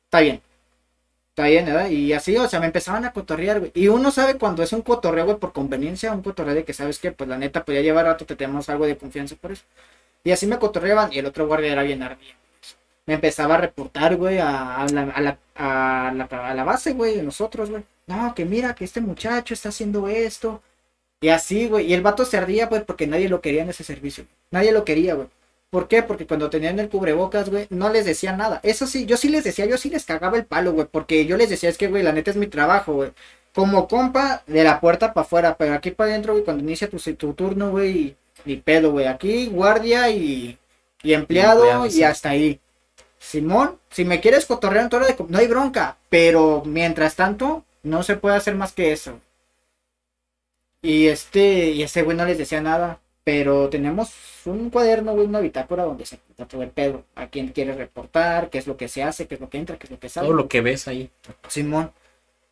[0.07, 0.41] está bien.
[1.35, 1.88] Está bien, ¿verdad?
[1.88, 3.73] Y así, o sea, me empezaban a cotorrear, güey.
[3.75, 6.99] Y uno sabe cuando es un cotorreo, güey, por conveniencia, un cotorreo de que sabes
[6.99, 9.64] que, pues la neta, pues ya lleva rato que tenemos algo de confianza por eso.
[10.25, 12.35] Y así me cotorreaban y el otro guardia era bien ardido.
[13.07, 16.92] Me empezaba a reportar, güey, a, a la, a, la, a, la, a la base,
[16.95, 17.85] güey, de nosotros, güey.
[18.07, 20.62] No, que mira, que este muchacho está haciendo esto.
[21.23, 21.87] Y así, güey.
[21.87, 24.27] Y el vato se ardía, pues, porque nadie lo quería en ese servicio.
[24.51, 25.29] Nadie lo quería, güey.
[25.73, 26.03] ¿Por qué?
[26.03, 28.61] Porque cuando tenían el cubrebocas, güey, no les decía nada.
[28.63, 31.39] Eso sí, yo sí les decía, yo sí les cagaba el palo, güey, porque yo
[31.39, 33.13] les decía, es que, güey, la neta es mi trabajo, güey.
[33.55, 36.99] Como compa, de la puerta para afuera, pero aquí para adentro, güey, cuando inicia tu,
[36.99, 39.07] tu turno, güey, ni pedo, güey.
[39.07, 40.59] Aquí, guardia y,
[41.03, 42.03] y empleado, empleado, y sí.
[42.03, 42.61] hasta ahí.
[43.19, 47.65] Simón, si me quieres cotorrear en tu hora de no hay bronca, pero mientras tanto,
[47.83, 49.19] no se puede hacer más que eso.
[50.83, 53.01] Y este, y ese güey no les decía nada.
[53.25, 54.13] Pero tenemos
[54.47, 57.05] un cuaderno, güey, una bitácora donde se apunta todo el pedo.
[57.15, 59.77] A quién quiere reportar, qué es lo que se hace, qué es lo que entra,
[59.79, 60.27] qué es lo que sale.
[60.27, 61.09] Todo lo que ves ahí.
[61.49, 61.93] Simón.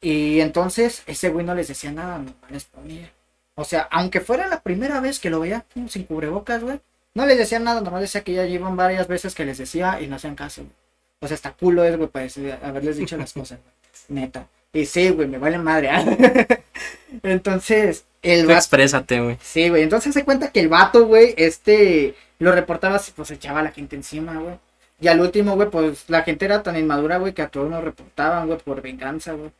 [0.00, 3.10] Y entonces ese güey no les decía nada, no les ponía.
[3.56, 6.80] O sea, aunque fuera la primera vez que lo veía sin cubrebocas, güey,
[7.14, 10.06] no les decía nada, nomás decía que ya llevan varias veces que les decía y
[10.06, 10.62] no hacían caso.
[10.62, 10.72] güey.
[11.20, 13.58] O sea, hasta culo es, güey, para decir- haberles dicho las cosas,
[14.08, 14.20] güey.
[14.22, 14.46] neta.
[14.72, 15.90] Y sí, güey, me vale madre.
[15.90, 16.04] ¿ah?
[17.24, 19.38] Entonces, El vato, exprésate, güey.
[19.40, 19.82] sí, güey.
[19.82, 23.96] Entonces se cuenta que el vato, güey, este, lo reportaba pues echaba a la gente
[23.96, 24.56] encima, güey.
[25.00, 27.82] Y al último, güey, pues la gente era tan inmadura, güey, que a todos nos
[27.82, 29.50] reportaban, güey, por venganza, güey.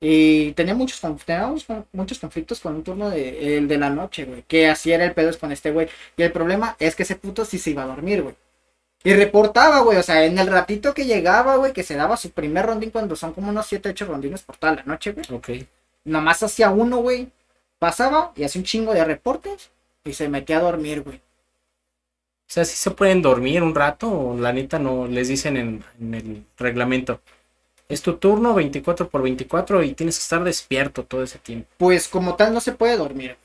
[0.00, 4.42] Y tenía muchos, teníamos muchos conflictos con un turno de, el de la noche, güey.
[4.46, 5.88] Que así era el pedo con este güey.
[6.16, 8.34] Y el problema es que ese puto sí se iba a dormir, güey.
[9.02, 9.98] Y reportaba, güey.
[9.98, 13.16] O sea, en el ratito que llegaba, güey, que se daba su primer rondín cuando
[13.16, 15.26] son como unos 7, 8 rondines por toda la noche, güey.
[15.32, 15.66] Ok.
[16.04, 17.28] Nomás hacía uno, güey.
[17.78, 19.70] Pasaba y hacía un chingo de reportes
[20.04, 21.16] y se metía a dormir, güey.
[21.16, 25.84] O sea, si se pueden dormir un rato o la neta no les dicen en,
[26.00, 27.20] en el reglamento.
[27.88, 31.68] Es tu turno 24 por 24 y tienes que estar despierto todo ese tiempo.
[31.76, 33.36] Pues como tal no se puede dormir.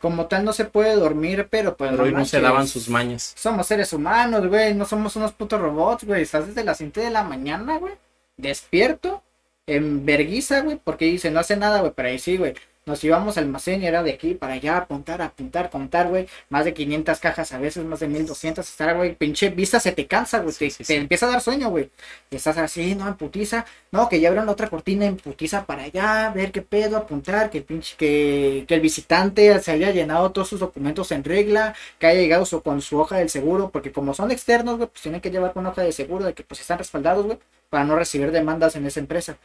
[0.00, 3.32] Como tal no se puede dormir, pero pues Pero hoy no se daban sus mañas.
[3.36, 4.74] Somos seres humanos, güey.
[4.74, 6.22] No somos unos putos robots, güey.
[6.22, 7.94] Estás desde las 7 de la mañana, güey.
[8.36, 9.22] Despierto.
[9.66, 10.78] En verguiza, güey.
[10.82, 11.92] Porque dice, no hace nada, güey.
[11.94, 12.54] Pero ahí sí, güey.
[12.88, 16.26] Nos íbamos al almacén y era de aquí para allá, apuntar, apuntar, contar, güey.
[16.48, 18.68] Más de 500 cajas a veces, más de 1200.
[18.68, 19.14] Estar, güey.
[19.14, 20.52] Pinche vista se te cansa, güey.
[20.54, 20.94] Sí, te, sí, te sí.
[20.94, 21.90] empieza a dar sueño, güey.
[22.30, 23.64] Y estás así, no, en putiza.
[23.92, 27.58] No, que ya abrieron otra cortina en putiza para allá, ver qué pedo, apuntar, que
[27.58, 32.06] el pinche, que, que el visitante se haya llenado todos sus documentos en regla, que
[32.06, 35.20] haya llegado su- con su hoja del seguro, porque como son externos, güey, pues tienen
[35.20, 37.38] que llevar con hoja de seguro de que pues están respaldados, güey,
[37.70, 39.36] para no recibir demandas en esa empresa.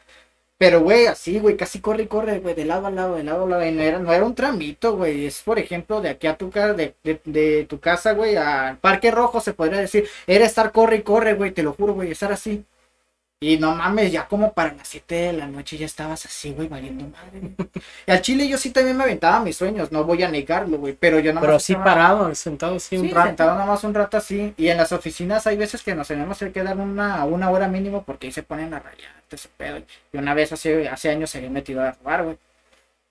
[0.64, 3.44] Pero, güey, así, güey, casi corre y corre, güey, de lado a lado, de lado
[3.44, 6.26] a lado, y no era, no era un tramito, güey, es, por ejemplo, de aquí
[6.26, 10.08] a tu casa, de, de, de tu casa, güey, al Parque Rojo, se podría decir,
[10.26, 12.64] era estar corre y corre, güey, te lo juro, güey, estar así.
[13.44, 16.70] Y no mames, ya como para las 7 de la noche ya estabas así, güey,
[16.70, 17.52] valiendo madre.
[18.08, 20.94] Y al chile yo sí también me aventaba mis sueños, no voy a negarlo, güey,
[20.94, 23.28] pero yo no Pero así parado, sentado así un Sí, rato.
[23.28, 24.54] sentado nada más un rato así.
[24.56, 28.04] Y en las oficinas hay veces que nos tenemos que quedar una, una hora mínimo
[28.04, 29.80] porque ahí se ponen a rayar ese pedo.
[30.14, 32.38] Y una vez hace, hace años se había metido a robar, güey.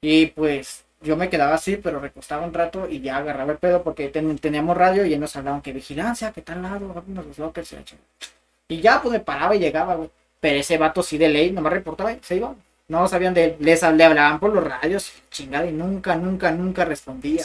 [0.01, 3.83] Y pues yo me quedaba así, pero recostaba un rato y ya agarraba el pedo
[3.83, 7.38] porque ten- teníamos radio y ellos nos hablaban que vigilancia, que tal lado, ábrenos los
[7.38, 7.83] lockers y la.
[8.68, 10.11] Y ya pues me paraba y llegaba, güey.
[10.42, 12.55] Pero ese vato sí de ley, nomás reportaba y se iba.
[12.88, 13.57] No sabían de él.
[13.61, 17.44] Les, le hablaban por los radios, chingada, y nunca, nunca, nunca respondía.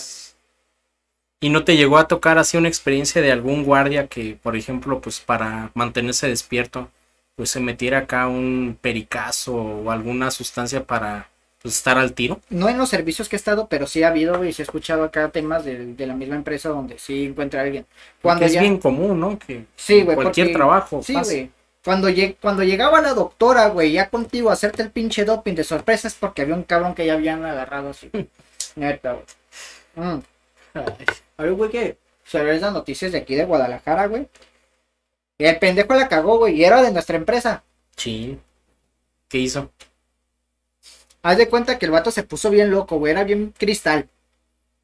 [1.39, 4.99] ¿Y no te llegó a tocar así una experiencia de algún guardia que, por ejemplo,
[4.99, 6.89] pues para mantenerse despierto,
[7.35, 11.29] pues se metiera acá un pericazo o alguna sustancia para
[11.61, 12.41] pues, estar al tiro?
[12.49, 15.03] no en los servicios que he estado, pero sí ha habido y se ha escuchado
[15.03, 17.85] acá temas de, de la misma empresa donde sí encuentra a alguien.
[18.23, 19.37] Cuando es bien común, ¿no?
[19.37, 21.31] Que sí, güey, cualquier porque- trabajo Sí, pasa.
[21.31, 21.51] güey.
[21.87, 25.63] Cuando, lleg- cuando llegaba la doctora, güey, ya contigo a hacerte el pinche doping de
[25.63, 28.11] sorpresa es porque había un cabrón que ya habían agarrado así.
[28.75, 29.25] Neta, güey.
[29.95, 30.19] Mm.
[30.73, 31.05] Ay,
[31.37, 34.27] A ver, güey, que se ven las noticias de aquí de Guadalajara, güey.
[35.37, 37.63] Y el pendejo la cagó, güey, y era de nuestra empresa.
[37.95, 38.41] chin.
[39.29, 39.71] ¿Qué hizo?
[41.21, 44.09] Haz de cuenta que el vato se puso bien loco, güey, era bien cristal.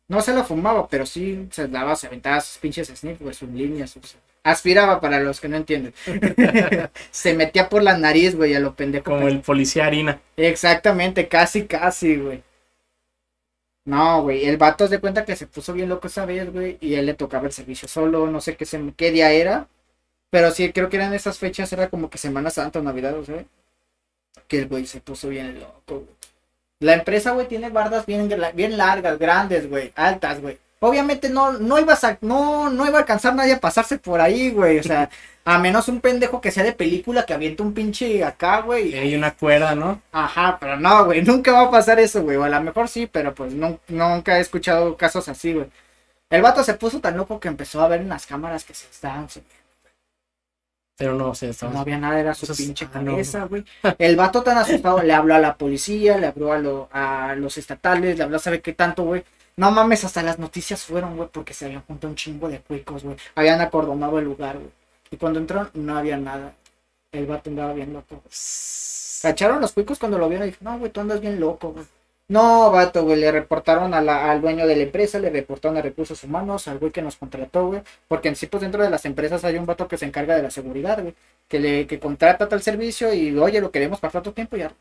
[0.08, 3.50] No se lo fumaba, pero sí se daba, se aventaba sus pinches sniff, güey, sus
[3.50, 4.16] líneas, sus...
[4.44, 5.94] Aspiraba para los que no entienden.
[7.12, 9.06] se metía por la nariz, güey, a lo pendejo.
[9.06, 10.20] Como el policía harina.
[10.36, 12.44] Exactamente, casi, casi, güey.
[13.86, 16.96] No, güey, el vato de cuenta que se puso bien loco esa vez, güey, y
[16.96, 19.68] él le tocaba el servicio solo, no sé qué, se, qué día era,
[20.30, 23.26] pero sí, creo que eran esas fechas, era como que Semana Santa o Navidad, o
[23.26, 23.44] sea,
[24.48, 26.16] que el güey se puso bien loco, güey.
[26.80, 30.58] La empresa, güey, tiene bardas bien, bien largas, grandes, güey, altas, güey.
[30.86, 34.52] Obviamente no, no ibas a, no, no iba a alcanzar nadie a pasarse por ahí,
[34.52, 35.10] güey, o sea,
[35.46, 38.96] a menos un pendejo que sea de película que avienta un pinche acá, güey, Y
[38.98, 40.02] hay una cuerda, ¿no?
[40.12, 42.36] Ajá, pero no, güey, nunca va a pasar eso, güey.
[42.36, 45.68] O a lo mejor sí, pero pues no, nunca he escuchado casos así, güey.
[46.30, 48.88] El vato se puso tan loco que empezó a ver en las cámaras que se
[48.90, 49.28] estaban.
[50.98, 53.12] Pero no, o sea, estaba- No había nada, era su pinche ah, no.
[53.12, 53.48] cabeza.
[54.00, 57.58] El vato tan asustado le habló a la policía, le habló a, lo- a los
[57.58, 59.24] estatales, le habló a saber qué tanto, güey.
[59.56, 63.04] No mames, hasta las noticias fueron, güey, porque se habían juntado un chingo de cuicos,
[63.04, 63.18] güey.
[63.36, 64.72] Habían acordonado el lugar, güey.
[65.12, 66.56] Y cuando entraron, no había nada.
[67.12, 68.24] El vato andaba bien loco.
[69.22, 70.48] ¿Cacharon los cuicos cuando lo vieron?
[70.48, 71.86] Y dijo, no, güey, tú andas bien loco, güey.
[72.30, 74.00] No, vato, güey, le reportaron a
[74.32, 77.68] al dueño de la empresa, le reportaron a recursos humanos, al güey que nos contrató,
[77.68, 77.82] güey.
[78.08, 80.42] Porque en sí, pues dentro de las empresas hay un vato que se encarga de
[80.44, 81.14] la seguridad, güey.
[81.48, 84.74] Que le que contrata tal servicio y, oye, lo queremos para tanto tiempo ya.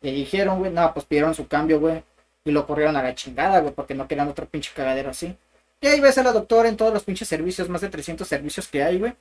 [0.00, 2.02] Le dijeron, güey, no, pues pidieron su cambio, güey.
[2.46, 5.36] Y lo corrieron a la chingada, güey, porque no querían otro pinche cagadero así.
[5.82, 8.68] Y ahí ves a la doctora en todos los pinches servicios, más de 300 servicios
[8.68, 9.12] que hay, güey.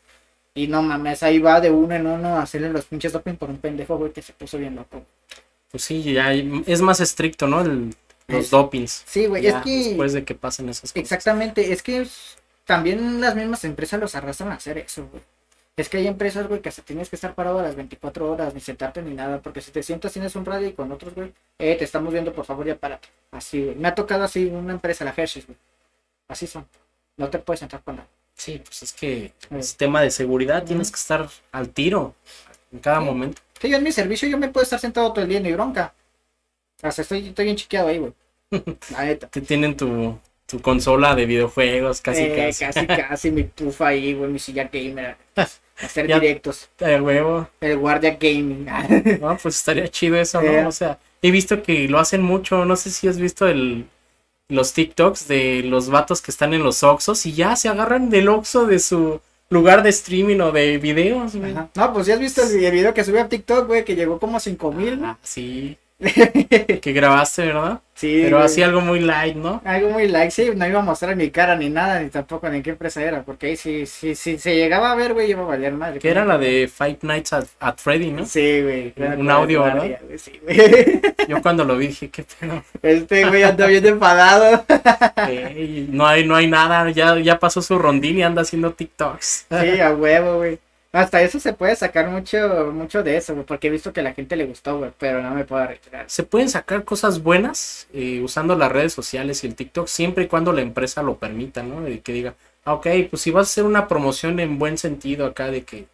[0.54, 3.50] Y no mames, ahí va de uno en uno a hacerle los pinches doping por
[3.50, 5.04] un pendejo, güey, que se puso bien loco.
[5.70, 7.60] Pues sí, ya hay- es más estricto, ¿no?
[7.62, 7.94] El-
[8.28, 9.04] los Es- dopings.
[9.06, 9.70] Sí, güey, es que...
[9.90, 10.96] Después de que pasen esas cosas.
[11.04, 12.08] Exactamente, es que
[12.64, 15.22] también las mismas empresas los arrastran a hacer eso, güey.
[15.78, 18.54] Es que hay empresas, güey, que hasta tienes que estar parado a las 24 horas,
[18.54, 21.34] ni sentarte ni nada, porque si te sientas tienes un radio y con otros, güey,
[21.60, 23.10] eh, te estamos viendo, por favor, ya párate.
[23.32, 23.76] Así, güey.
[23.76, 25.58] Me ha tocado así una empresa, la Hershey's, güey.
[26.30, 26.66] Así son.
[27.18, 28.08] No te puedes sentar con nada.
[28.36, 32.16] Sí, pues es que es tema de seguridad, tienes que estar al tiro
[32.72, 33.06] en cada Sí.
[33.06, 33.42] momento.
[33.62, 35.94] Sí, yo en mi servicio yo me puedo estar sentado todo el día, ni bronca.
[36.82, 38.14] Hasta estoy, estoy bien chiqueado ahí, güey.
[38.92, 39.28] La neta.
[39.28, 42.66] Te tienen tu, tu consola de videojuegos, casi Eh, casi.
[42.66, 45.16] casi, casi mi tufa ahí, güey, mi silla gamer.
[45.82, 46.70] Hacer Ya- directos.
[46.80, 47.48] De huevo.
[47.62, 48.66] El guardia gaming.
[49.22, 50.62] No, pues estaría chido eso, Eh.
[50.62, 50.70] ¿no?
[50.70, 52.66] O sea, he visto que lo hacen mucho.
[52.66, 53.86] No sé si has visto el,
[54.50, 58.30] los TikToks de los vatos que están en los Oxos y ya se agarran del
[58.30, 61.54] Oxo de su lugar de streaming o de videos, güey.
[61.54, 64.38] No, pues ya has visto el video que subí a TikTok, güey, que llegó como
[64.38, 65.00] a 5 mil.
[65.04, 65.78] Ah, sí.
[66.82, 67.82] Que grabaste, ¿verdad?
[67.94, 69.62] sí, Pero así algo muy light, ¿no?
[69.64, 72.62] Algo muy like, sí, no iba a mostrar mi cara ni nada, ni tampoco ni
[72.62, 75.46] qué empresa era, porque ahí sí, sí, sí, se llegaba a ver, güey, iba a
[75.46, 76.00] valer madre.
[76.00, 78.26] Que era la de Five Nights at, at Freddy, ¿no?
[78.26, 78.94] Sí, güey.
[79.18, 80.00] Un audio, ¿verdad?
[80.06, 81.02] güey, Sí, güey.
[81.30, 82.64] Yo cuando lo vi dije, qué pedo.
[82.82, 84.66] Este güey anda bien enfadado.
[85.28, 89.48] Ey, no hay, no hay nada, ya, ya pasó su rondín y anda haciendo TikToks.
[89.50, 90.60] Sí, a huevo, güey.
[90.96, 94.14] Hasta eso se puede sacar mucho, mucho de eso, porque he visto que a la
[94.14, 96.10] gente le gustó, pero no me puedo arriesgar.
[96.10, 100.28] Se pueden sacar cosas buenas eh, usando las redes sociales y el TikTok siempre y
[100.28, 101.82] cuando la empresa lo permita, ¿no?
[101.82, 105.26] De que diga, ah, ok, pues si vas a hacer una promoción en buen sentido
[105.26, 105.86] acá de que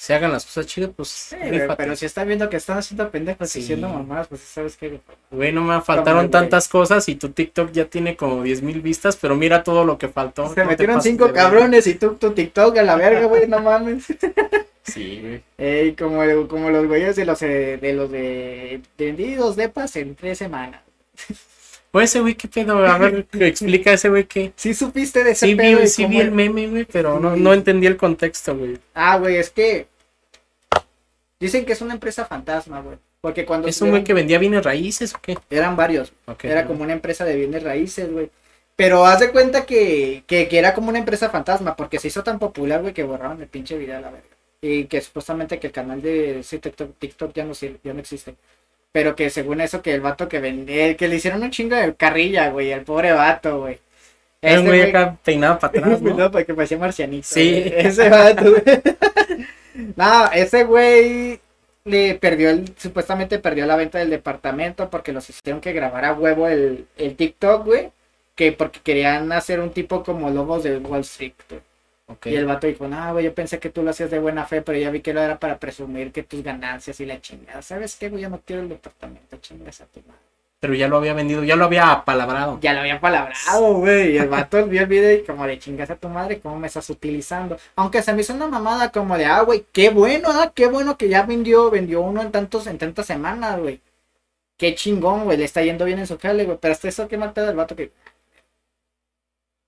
[0.00, 1.76] se hagan las cosas chidas, pues Sí, güey, rífate.
[1.76, 3.58] pero si están viendo que están haciendo pendejos Sí.
[3.58, 4.98] y siendo mamás, pues sabes qué,
[5.30, 5.52] güey.
[5.52, 9.36] No me faltaron tantas cosas y tu TikTok ya tiene como 10 mil vistas, pero
[9.36, 10.54] mira todo lo que faltó.
[10.54, 13.60] Se no metieron cinco de cabrones y tú tu TikTok a la verga, güey, no
[13.60, 14.06] mames.
[14.84, 15.42] Sí, güey.
[15.58, 20.38] Ey, como, como los güeyes de los eh, de los de vendidos depas en tres
[20.38, 20.80] semanas.
[21.92, 22.86] Oye, ese güey, ¿qué pedo?
[22.86, 24.52] A ver, explica ese güey qué.
[24.56, 27.52] ¿Sí supiste de ese Sí pedo vi, sí vi el meme, güey, pero no, no
[27.52, 28.78] entendí el contexto, güey.
[28.94, 29.88] Ah, güey, es que
[31.40, 32.98] dicen que es una empresa fantasma, güey.
[33.20, 35.36] Porque cuando ¿Es un güey que vendía bienes raíces o qué?
[35.50, 36.44] eran varios, Ok.
[36.44, 38.30] era como una empresa de bienes raíces, güey.
[38.76, 42.22] Pero haz de cuenta que, que, que era como una empresa fantasma, porque se hizo
[42.22, 44.26] tan popular, güey, que borraron el pinche video a la verga.
[44.62, 48.00] Y que supuestamente que el canal de sí, TikTok, TikTok ya no sirve, ya no
[48.00, 48.36] existe.
[48.92, 51.94] Pero que según eso, que el vato que vendía, que le hicieron un chingo de
[51.94, 53.78] carrilla, güey, al pobre vato, güey.
[54.42, 56.14] Era Este güey güey- acá peinado para atrás, ¿no?
[56.14, 57.28] No, porque parecía marcianito.
[57.30, 57.62] Sí.
[57.68, 57.86] güey.
[57.86, 58.62] Ese vato, güey.
[59.96, 61.40] No, ese güey
[61.84, 66.12] le perdió el, supuestamente perdió la venta del departamento porque los hicieron que grabar a
[66.12, 67.90] huevo el, el TikTok, güey.
[68.34, 71.60] Que porque querían hacer un tipo como lobos de Wall Street, güey.
[72.24, 74.62] Y el vato dijo, no, güey, yo pensé que tú lo hacías de buena fe,
[74.62, 77.62] pero ya vi que lo era para presumir que tus ganancias y la chingada.
[77.62, 78.22] ¿Sabes qué, güey?
[78.22, 80.20] Yo no quiero el departamento, chingas a tu madre.
[80.60, 82.58] Pero ya lo había vendido, ya lo había apalabrado.
[82.60, 84.12] Ya lo había palabrado, güey.
[84.12, 86.66] Y el vato vio el video y como de chingas a tu madre, ¿cómo me
[86.66, 87.56] estás utilizando?
[87.76, 90.98] Aunque se me hizo una mamada como de, ah, güey, qué bueno, ah, qué bueno
[90.98, 93.80] que ya vendió, vendió uno en tantos, en tantas semanas, güey.
[94.58, 96.58] Qué chingón, güey, le está yendo bien en su jale, güey.
[96.60, 97.90] Pero hasta eso, qué mal pedo el vato que.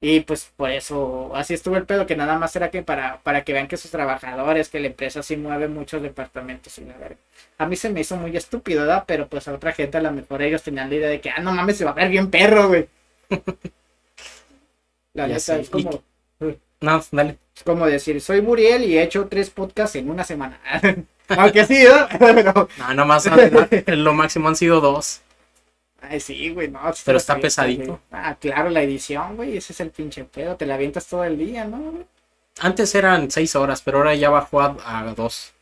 [0.04, 3.44] Y pues por eso, así estuvo el pedo, que nada más era que para, para
[3.44, 7.16] que vean que sus trabajadores, que la empresa sí mueve muchos departamentos y la verga.
[7.58, 9.04] A mí se me hizo muy estúpido, ¿verdad?
[9.06, 11.38] Pero pues a otra gente a lo mejor ellos tenían la idea de que, ah,
[11.40, 12.88] no mames, se va a ver bien perro, güey.
[15.14, 16.02] La neta, es como,
[16.80, 17.38] No, dale.
[17.56, 20.60] es como decir, soy Muriel y he hecho tres podcasts en una semana.
[21.28, 22.08] Aunque sí, ¿no?
[22.18, 23.28] Pero, No, nomás
[23.86, 25.20] lo máximo han sido dos.
[26.02, 26.80] Ay, sí, güey, no.
[27.04, 27.84] Pero está avientas, pesadito.
[27.86, 27.98] güey.
[28.12, 31.38] Ah, claro, la edición, güey, ese es el pinche pedo, te la avientas todo el
[31.38, 31.78] día, ¿no?
[31.78, 32.04] güey?
[32.60, 35.52] Antes eran seis horas, pero ahora ya bajó a, a dos.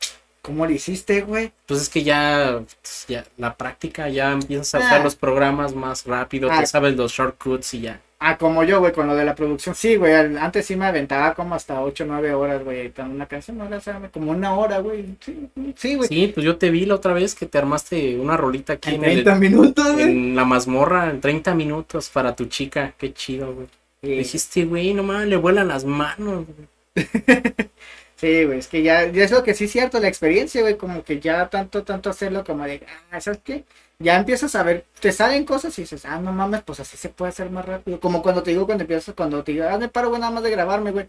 [0.42, 1.52] ¿Cómo lo hiciste, güey?
[1.66, 5.04] Pues es que ya, pues, ya la práctica, ya empiezas a usar Ah.
[5.04, 6.60] los programas más rápido, Ah.
[6.60, 8.00] te sabes los shortcuts y ya.
[8.22, 9.74] Ah, como yo, güey, con lo de la producción.
[9.74, 13.24] Sí, güey, antes sí me aventaba como hasta 8 o 9 horas, güey, con una
[13.26, 15.16] canción, no, o sea, como una hora, güey.
[15.20, 16.06] Sí, sí, güey.
[16.08, 18.96] Sí, pues yo te vi la otra vez que te armaste una rolita aquí en
[18.96, 20.04] en, el- 30 minutos, güey.
[20.04, 22.92] en la mazmorra, en 30 minutos para tu chica.
[22.98, 23.66] Qué chido, güey.
[24.02, 24.08] Sí.
[24.18, 26.44] Dijiste, güey, nomás le vuelan las manos.
[26.46, 26.68] güey.
[28.16, 30.76] Sí, güey, es que ya, ya es lo que sí es cierto, la experiencia, güey,
[30.76, 33.64] como que ya tanto, tanto hacerlo como de, ah, ¿sabes qué?
[34.02, 37.10] Ya empiezas a ver, te salen cosas y dices, ah, no mames, pues así se
[37.10, 38.00] puede hacer más rápido.
[38.00, 40.42] Como cuando te digo, cuando empiezas, cuando te digo, ah, me paro, güey, nada más
[40.42, 41.06] de grabarme, güey.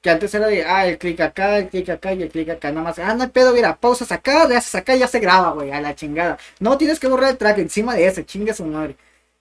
[0.00, 2.70] Que antes era de, ah, el clic acá, el clic acá y el clic acá,
[2.70, 5.20] nada más, ah, no hay pedo, mira, pausas acá, le haces acá y ya se
[5.20, 6.38] graba, güey, a la chingada.
[6.60, 8.96] No tienes que borrar el track encima de ese, chinga su madre.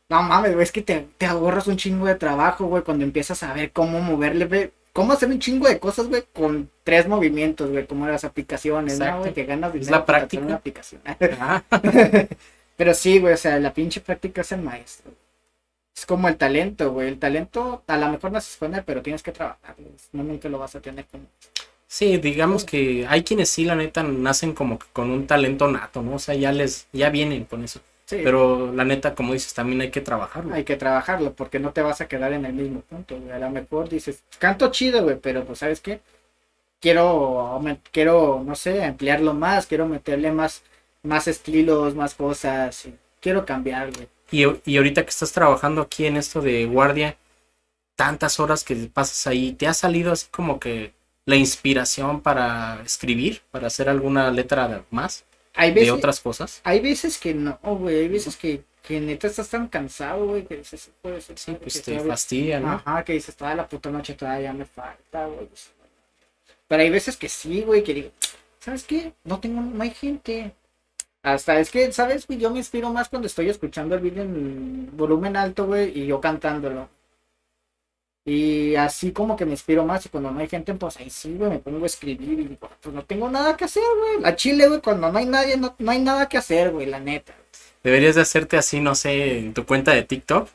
[0.10, 3.42] No mames, güey, es que te, te ahorras un chingo de trabajo, güey, cuando empiezas
[3.44, 7.70] a ver cómo moverle, güey, cómo hacer un chingo de cosas, güey, con tres movimientos,
[7.72, 9.16] güey, como las aplicaciones, Exacto.
[9.16, 9.34] ¿no, güey?
[9.34, 10.46] Que ganas Es dinero la por hacer práctica.
[10.46, 11.02] una aplicación.
[11.40, 11.64] Ah,
[12.80, 15.12] Pero sí, güey, o sea, la pinche práctica es el maestro.
[15.94, 17.10] Es como el talento, güey.
[17.10, 19.76] El talento, a lo mejor naces con él, pero tienes que trabajar.
[19.78, 19.92] güey.
[20.14, 21.26] No nunca lo vas a tener como.
[21.88, 26.02] Sí, digamos que hay quienes sí, la neta, nacen como que con un talento nato,
[26.02, 26.14] ¿no?
[26.16, 27.82] O sea, ya les, ya vienen con eso.
[28.06, 30.54] Sí, Pero la neta, como dices, también hay que trabajarlo.
[30.54, 33.34] hay que trabajarlo porque no te vas a quedar en el mismo punto, güey.
[33.34, 36.00] A lo mejor dices, canto chido, güey, pero pues, ¿sabes qué?
[36.80, 37.62] Quiero,
[37.92, 40.64] quiero, no sé, ampliarlo más, quiero meterle más,
[41.04, 44.08] más estilos, más cosas, y quiero cambiar, güey.
[44.32, 47.18] Y, y ahorita que estás trabajando aquí en esto de guardia,
[47.96, 50.94] tantas horas que pasas ahí, ¿te ha salido así como que
[51.26, 56.62] la inspiración para escribir, para hacer alguna letra más Hay de veces, otras cosas?
[56.64, 60.58] hay veces que no, güey, hay veces que, que neta estás tan cansado, güey, que
[60.58, 62.72] dices, puede ser, Sí, pues te fastidia, ¿no?
[62.74, 65.48] Ajá, que dices, toda la puta noche todavía me falta, güey.
[66.68, 68.12] Pero hay veces que sí, güey, que digo,
[68.60, 69.14] ¿sabes qué?
[69.24, 70.54] No tengo, no hay gente.
[71.22, 72.40] Hasta es que, ¿sabes, güey?
[72.40, 76.22] Yo me inspiro más cuando estoy escuchando el video en volumen alto, güey, y yo
[76.22, 76.90] cantándolo.
[78.26, 81.34] Y así como que me inspiro más y cuando no hay gente, pues ahí sí,
[81.36, 84.22] güey, me pongo a escribir y pues no tengo nada que hacer, güey.
[84.22, 87.00] La chile, güey, cuando no hay nadie, no, no hay nada que hacer, güey, la
[87.00, 87.34] neta.
[87.84, 90.48] Deberías de hacerte así, no sé, en tu cuenta de TikTok.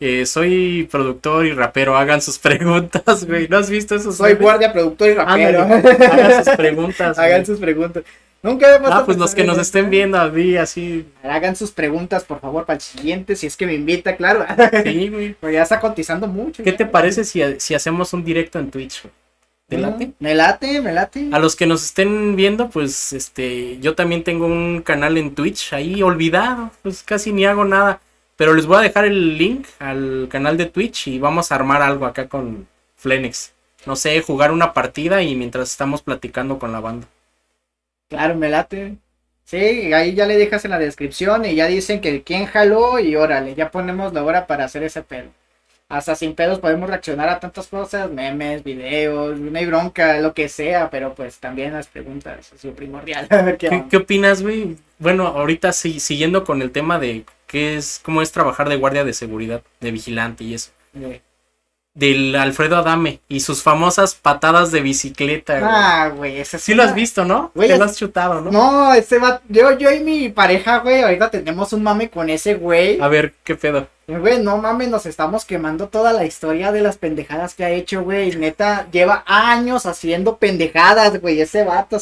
[0.00, 3.48] Eh, soy productor y rapero, hagan sus preguntas, güey.
[3.48, 4.12] ¿No has visto eso?
[4.12, 5.62] Soy guardia, productor y rapero.
[5.62, 7.18] Ándale, hagan sus preguntas.
[7.18, 8.04] Hagan sus preguntas.
[8.44, 11.06] Nunca me puesto Ah, pues los que nos estén viendo a mí así.
[11.22, 14.44] Hagan sus preguntas, por favor, para el siguiente, si es que me invita, claro.
[14.84, 15.34] Sí, güey.
[15.40, 16.62] Porque ya está cotizando mucho.
[16.62, 16.76] ¿Qué ya.
[16.76, 19.02] te parece si, si hacemos un directo en Twitch?
[19.02, 19.12] güey?
[19.66, 20.12] ¿Te Mm, late?
[20.18, 21.30] Me late, me late.
[21.32, 25.72] A los que nos estén viendo, pues este, yo también tengo un canal en Twitch
[25.72, 28.00] ahí olvidado, pues casi ni hago nada.
[28.36, 31.80] Pero les voy a dejar el link al canal de Twitch y vamos a armar
[31.80, 33.52] algo acá con Flenex.
[33.86, 37.06] No sé, jugar una partida y mientras estamos platicando con la banda.
[38.14, 38.96] Claro, me late.
[39.44, 43.14] Sí, ahí ya le dejas en la descripción y ya dicen que quién jaló y
[43.16, 45.28] órale, ya ponemos la hora para hacer ese pedo.
[45.88, 50.48] Hasta sin pedos podemos reaccionar a tantas cosas, memes, videos, no hay bronca, lo que
[50.48, 53.26] sea, pero pues también las preguntas es lo primordial.
[53.30, 53.88] A ver qué, ¿Qué, onda.
[53.90, 54.78] qué opinas, güey?
[54.98, 59.04] Bueno, ahorita sí, siguiendo con el tema de qué es, cómo es trabajar de guardia
[59.04, 60.70] de seguridad, de vigilante y eso.
[61.94, 65.60] Del Alfredo Adame y sus famosas patadas de bicicleta.
[65.60, 65.70] güey.
[65.72, 67.52] Ah, güey, ese sí lo has visto, ¿no?
[67.54, 68.50] Güey, Te lo has chutado, ¿no?
[68.50, 72.54] No, ese va, yo, yo y mi pareja, güey, ahorita tenemos un mame con ese
[72.54, 73.00] güey.
[73.00, 73.86] A ver, ¿qué pedo?
[74.08, 78.02] Güey, no mames, nos estamos quemando toda la historia de las pendejadas que ha hecho,
[78.02, 78.34] güey.
[78.36, 81.98] Neta, lleva años haciendo pendejadas, güey, ese vato.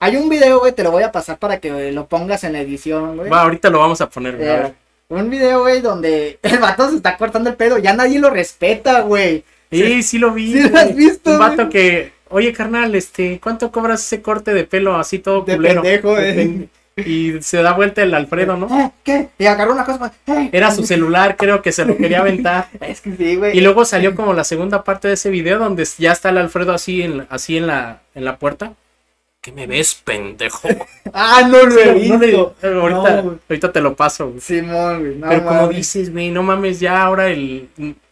[0.00, 2.60] Hay un video, güey, te lo voy a pasar para que lo pongas en la
[2.60, 3.28] edición, güey.
[3.28, 4.48] Va, ahorita lo vamos a poner, güey.
[4.48, 4.74] a Eh, ver.
[5.08, 9.00] Un video, güey, donde el vato se está cortando el pedo, ya nadie lo respeta,
[9.00, 9.44] güey.
[9.70, 10.52] Sí, sí lo vi.
[10.52, 14.64] ¿Sí lo has visto, Un vato que, oye, carnal, este, ¿cuánto cobras ese corte de
[14.64, 15.82] pelo así todo De culero?
[15.82, 16.68] pendejo, eh.
[16.96, 18.66] Y se da vuelta el Alfredo, ¿no?
[18.76, 19.28] Eh, ¿Qué?
[19.38, 20.50] Y agarró una cosa, eh.
[20.52, 22.68] Era su celular, creo que se lo quería aventar.
[22.80, 23.56] Es que sí, güey.
[23.56, 26.72] Y luego salió como la segunda parte de ese video donde ya está el Alfredo
[26.72, 28.72] así en, así en la, en la puerta.
[29.40, 30.68] ¿Qué me ves, pendejo?
[31.12, 32.54] Ah, no lo he No visto.
[32.62, 33.38] ahorita, No, güey.
[33.48, 34.40] ahorita te lo paso, güey.
[34.40, 35.14] Simón, güey.
[35.16, 37.68] No, Pero como dices, güey, no mames, ya ahora el...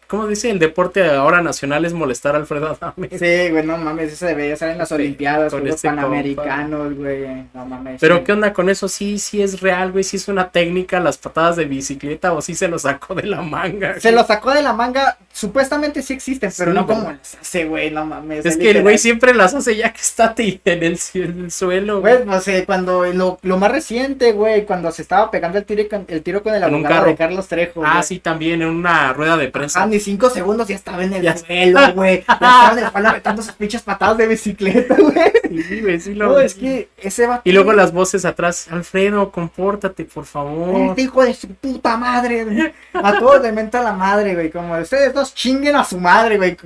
[0.07, 0.51] ¿Cómo dice?
[0.51, 3.09] El deporte ahora nacional es molestar a Alfredo Adame.
[3.11, 5.89] Sí, güey, no mames, eso debería estar en las Sí, Olimpiadas, con los este.
[5.89, 7.27] Panamericanos, güey.
[7.53, 8.01] No mames.
[8.01, 8.23] Pero sí.
[8.25, 8.89] ¿qué onda con eso?
[8.89, 12.55] Sí, sí es real, güey, sí es una técnica las patadas de bicicleta o sí
[12.55, 13.99] se lo sacó de la manga.
[14.01, 16.97] Se lo sacó de la manga, supuestamente sí existen, pero Sí, no güey.
[16.99, 18.47] como las hace, güey, no mames.
[18.47, 22.01] Es que el güey siempre las hace ya que está en el, en el suelo,
[22.01, 22.25] güey.
[22.25, 26.05] No sé, cuando lo, lo más reciente, güey, cuando se estaba pegando el tiro, con-
[26.09, 27.83] el tiro con el abogado de Carlos Trejo.
[27.85, 28.05] Ah, güey.
[28.05, 29.83] sí, también en una rueda de prensa.
[29.83, 32.25] Ah, ni cinco segundos ya estaba en el Ya- suelo, güey.
[32.27, 35.63] Ya estaba en el suelo aventando sus pinches patadas de bicicleta, güey.
[35.69, 37.41] Sí, güey, sí lo No, es que ese va.
[37.45, 40.91] Y luego las voces atrás, Alfredo, compórtate, por favor.
[40.91, 42.73] Este hijo de su puta madre, güey.
[42.93, 44.51] A todos le menta la madre, güey.
[44.51, 46.57] Como ustedes dos chinguen a su madre, güey.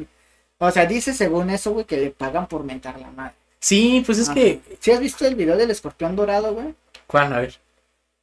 [0.59, 3.35] O sea, dice según eso, güey, que le pagan por mentar la madre.
[3.61, 4.35] Sí, pues es Ajá.
[4.35, 4.61] que...
[4.81, 6.75] ¿Sí has visto el video del escorpión dorado, güey?
[7.07, 7.33] ¿Cuál?
[7.33, 7.59] A ver.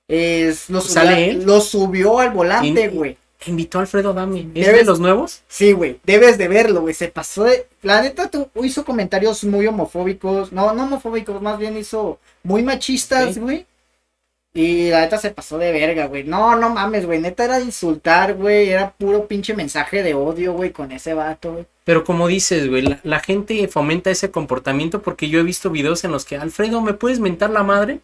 [0.07, 1.43] Es, lo, ¿Sale subió- él?
[1.45, 4.51] lo subió al volante, Y- Invitó a Alfredo Dami.
[4.55, 5.43] ¿Es Debes- de los nuevos?
[5.47, 6.93] Sí, güey, debes de verlo, güey.
[6.93, 7.67] Se pasó de.
[7.83, 10.51] La neta, tú hizo comentarios muy homofóbicos.
[10.51, 13.65] No, no homofóbicos, más bien hizo muy machistas, güey.
[14.53, 16.23] Y la neta se pasó de verga, güey.
[16.23, 17.19] No, no mames, güey.
[17.21, 18.69] Neta era de insultar, güey.
[18.69, 21.67] Era puro pinche mensaje de odio, güey, con ese vato, güey.
[21.83, 26.03] Pero como dices, güey, la, la gente fomenta ese comportamiento porque yo he visto videos
[26.05, 27.99] en los que, Alfredo, ¿me puedes mentar la madre?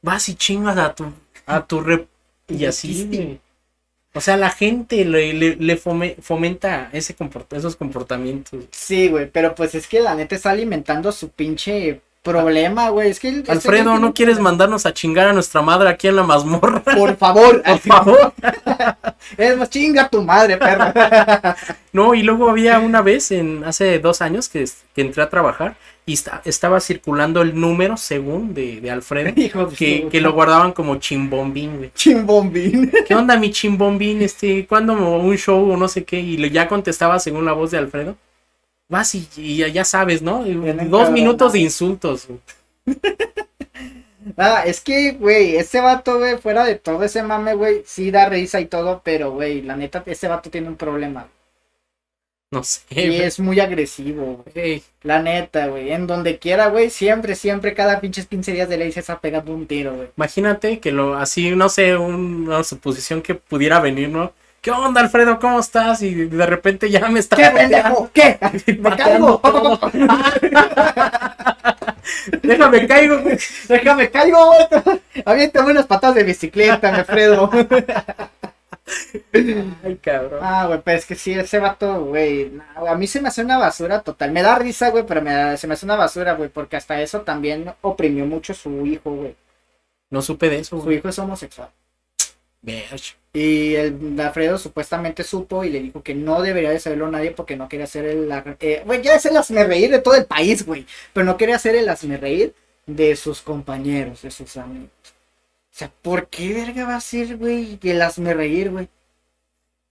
[0.00, 1.12] Vas y chingas a tu,
[1.44, 2.08] a tu rep...
[2.48, 3.40] Y así, güey.
[4.14, 8.64] O sea, la gente le, le, fome- fomenta ese comport- esos comportamientos.
[8.70, 13.10] Sí, güey, pero pues es que la neta está alimentando su pinche problema, güey.
[13.10, 16.16] Es que el- este Alfredo, ¿no quieres mandarnos a chingar a nuestra madre aquí en
[16.16, 16.80] la mazmorra?
[16.82, 18.32] Por favor, Por favor.
[19.36, 20.92] es más chinga tu madre, perro.
[21.92, 24.64] No, y luego había una vez, en hace dos años, que,
[24.94, 29.66] que entré a trabajar y esta- estaba circulando el número, según, de, de Alfredo, Hijo
[29.66, 31.90] de que, su- que lo guardaban como chimbombín, güey.
[31.94, 32.90] Chimbombín.
[33.06, 34.22] ¿Qué onda, mi chimbombín?
[34.22, 36.18] Este, ¿cuándo un show o no sé qué?
[36.20, 38.16] Y le- ya contestaba según la voz de Alfredo.
[38.92, 40.42] Vas y, y ya- sabes, ¿no?
[40.42, 42.28] Bien Dos minutos de insultos.
[44.36, 48.28] Ah, es que, güey, ese vato, güey, fuera de todo ese mame, güey, sí da
[48.28, 51.26] risa y todo, pero, güey, la neta, ese vato tiene un problema.
[52.50, 52.82] No sé.
[52.90, 54.52] Y es muy agresivo, güey.
[54.72, 55.90] Ey, La neta, güey.
[55.90, 59.54] En donde quiera, güey, siempre, siempre, cada pinches 15 días de ley se está pegando
[59.54, 60.08] un tiro, güey.
[60.18, 64.34] Imagínate que lo, así, no sé, un- una suposición que pudiera venir, ¿no?
[64.62, 65.38] ¿Qué onda, Alfredo?
[65.40, 66.02] ¿Cómo estás?
[66.02, 68.10] Y de repente ya me está ¿Qué, pendejo?
[68.14, 68.38] ¿Qué?
[68.78, 69.40] ¡Me caigo!
[72.42, 73.18] Déjame caigo.
[73.22, 73.38] güey.
[73.68, 75.00] ¡Déjame caigo, güey!
[75.24, 77.50] Aviéntame unas patas de bicicleta, me Fredo.
[79.84, 80.40] Ay, cabrón.
[80.42, 82.52] Ah, güey, pero es que sí, ese vato, güey,
[82.86, 84.30] a mí se me hace una basura total.
[84.30, 87.00] Me da risa, güey, pero me da- se me hace una basura, güey, porque hasta
[87.00, 89.34] eso también oprimió mucho su hijo, güey.
[90.10, 90.98] No supe de eso, Su güey.
[90.98, 91.70] hijo es homosexual.
[92.60, 93.14] Verge.
[93.34, 97.56] Y el Alfredo supuestamente supo y le dijo que no debería de saberlo nadie porque
[97.56, 98.30] no quería hacer el...
[98.60, 100.86] Eh, güey, ya es el reír de todo el país, güey.
[101.14, 101.88] Pero no quería hacer el
[102.20, 102.54] reír
[102.86, 104.90] de sus compañeros, de sus amigos.
[105.04, 108.02] O sea, ¿por qué verga va a ser, güey, el
[108.36, 108.88] reír, güey?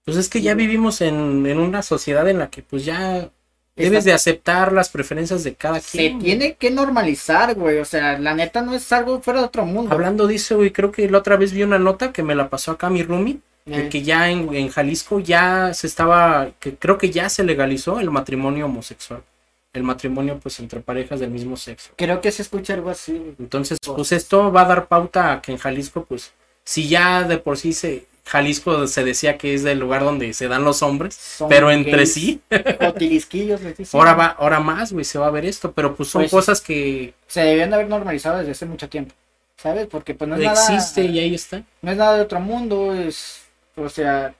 [0.04, 3.30] Pues es que ya vivimos en, en una sociedad en la que pues ya
[3.76, 6.12] debes de aceptar las preferencias de cada Se quien.
[6.14, 6.24] güey.
[6.24, 7.78] tiene que normalizar, güey.
[7.78, 9.92] O sea, la neta no es algo fuera de otro mundo.
[9.92, 12.48] Hablando de eso, güey, creo que la otra vez vi una nota que me la
[12.50, 16.74] pasó acá mi roomie, de Eh, que ya en, en Jalisco ya se estaba, que
[16.76, 19.22] creo que ya se legalizó el matrimonio homosexual.
[19.72, 21.92] El matrimonio pues entre parejas del mismo sexo.
[21.96, 23.34] Creo que se escucha algo así.
[23.38, 26.32] Entonces, pues esto va a dar pauta a que en Jalisco, pues,
[26.64, 30.48] si ya de por sí se, Jalisco se decía que es el lugar donde se
[30.48, 32.40] dan los hombres, Son pero entre gays, sí,
[32.78, 33.98] Cotilisquillos, les dicen.
[33.98, 36.60] ahora va, ahora más, güey, se va a ver esto, pero pues son Pues cosas
[36.60, 39.14] que Se debían de haber normalizado desde hace mucho tiempo.
[39.56, 39.86] ¿Sabes?
[39.86, 41.12] Porque pues no es existe nada.
[41.12, 41.62] y ahí está.
[41.82, 43.42] No es nada de otro mundo, es.
[43.76, 44.34] O sea.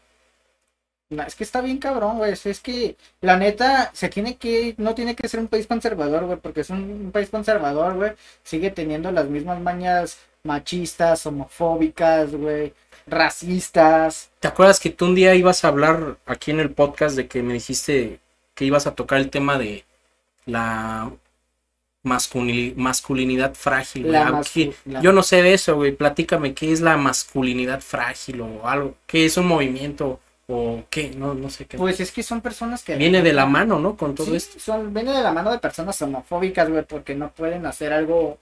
[1.26, 2.32] Es que está bien cabrón, güey.
[2.32, 4.74] Es que la neta se tiene que.
[4.78, 6.38] No tiene que ser un país conservador, güey.
[6.38, 8.12] Porque es un, un país conservador, güey.
[8.42, 12.72] Sigue teniendo las mismas mañas machistas, homofóbicas, güey.
[13.06, 14.30] Racistas.
[14.40, 17.42] ¿Te acuerdas que tú un día ibas a hablar aquí en el podcast de que
[17.42, 18.20] me dijiste
[18.54, 19.84] que ibas a tocar el tema de
[20.46, 21.10] la
[22.04, 24.10] masculini- masculinidad frágil?
[24.12, 24.42] La
[24.84, 25.92] la- Yo no sé de eso, güey.
[25.92, 28.94] Platícame, ¿qué es la masculinidad frágil o algo?
[29.06, 31.10] ¿Qué es un movimiento o qué?
[31.16, 31.78] No, no sé qué.
[31.78, 32.96] Pues es que son personas que.
[32.96, 33.96] Viene de la mano, ¿no?
[33.96, 34.58] Con todo Sí, esto.
[34.58, 38.38] son, viene de la mano de personas homofóbicas, güey, porque no pueden hacer algo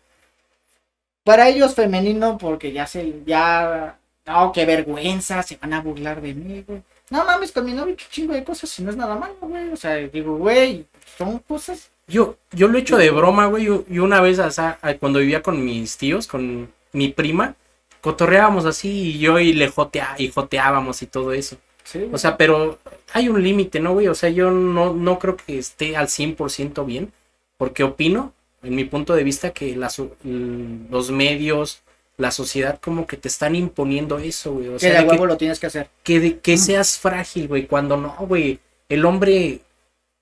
[1.23, 3.99] para ellos femenino, porque ya se, ya,
[4.33, 6.83] no, qué vergüenza, se van a burlar de mí, güey.
[7.11, 9.69] No mames, con mi novio, qué chingo de cosas, si no es nada malo, güey.
[9.71, 10.87] O sea, digo, güey,
[11.19, 11.91] son cosas.
[12.07, 13.65] Yo, yo lo he hecho de broma, güey.
[13.65, 17.55] yo- Y una vez, o sea, cuando vivía con mis tíos, con mi prima,
[18.01, 21.57] cotorreábamos así y yo y le jotea, y joteábamos y todo eso.
[21.85, 22.79] Sí, O sea, pero
[23.13, 24.07] hay un límite, ¿no, güey?
[24.09, 27.13] O sea, yo no, no creo que esté al 100% bien,
[27.57, 31.83] porque opino, en mi punto de vista, que la so- l- los medios,
[32.21, 34.69] la sociedad como que te están imponiendo eso, güey.
[34.69, 35.89] O que sea, de que, huevo lo tienes que hacer.
[36.03, 38.61] que, de- que seas frágil, güey, cuando no, güey.
[38.89, 39.61] El hombre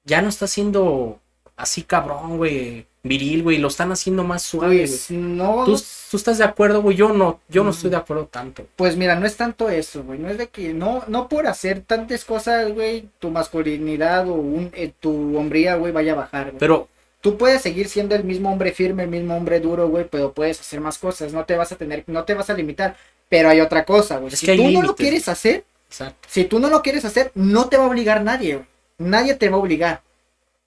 [0.05, 1.19] ya no está siendo
[1.57, 4.87] así cabrón, güey, viril, güey, lo están haciendo más suave, güey.
[4.89, 5.81] Pues no, ¿Tú,
[6.11, 6.97] tú estás de acuerdo, güey?
[6.97, 8.67] Yo no, yo no estoy de acuerdo tanto.
[8.77, 10.19] Pues mira, no es tanto eso, güey.
[10.19, 14.71] No es de que no, no por hacer tantas cosas, güey, tu masculinidad o un,
[14.75, 16.59] eh, tu hombría, güey, vaya a bajar, güey.
[16.59, 16.89] Pero
[17.21, 20.61] Tú puedes seguir siendo el mismo hombre firme, el mismo hombre duro, güey, pero puedes
[20.61, 21.33] hacer más cosas.
[21.33, 22.97] No te vas a tener, no te vas a limitar.
[23.29, 24.33] Pero hay otra cosa, güey.
[24.33, 26.29] Es Si tú no lo quieres hacer, exacto.
[26.29, 28.67] si tú no lo quieres hacer, no te va a obligar nadie, güey.
[28.99, 30.03] Nadie te va a obligar.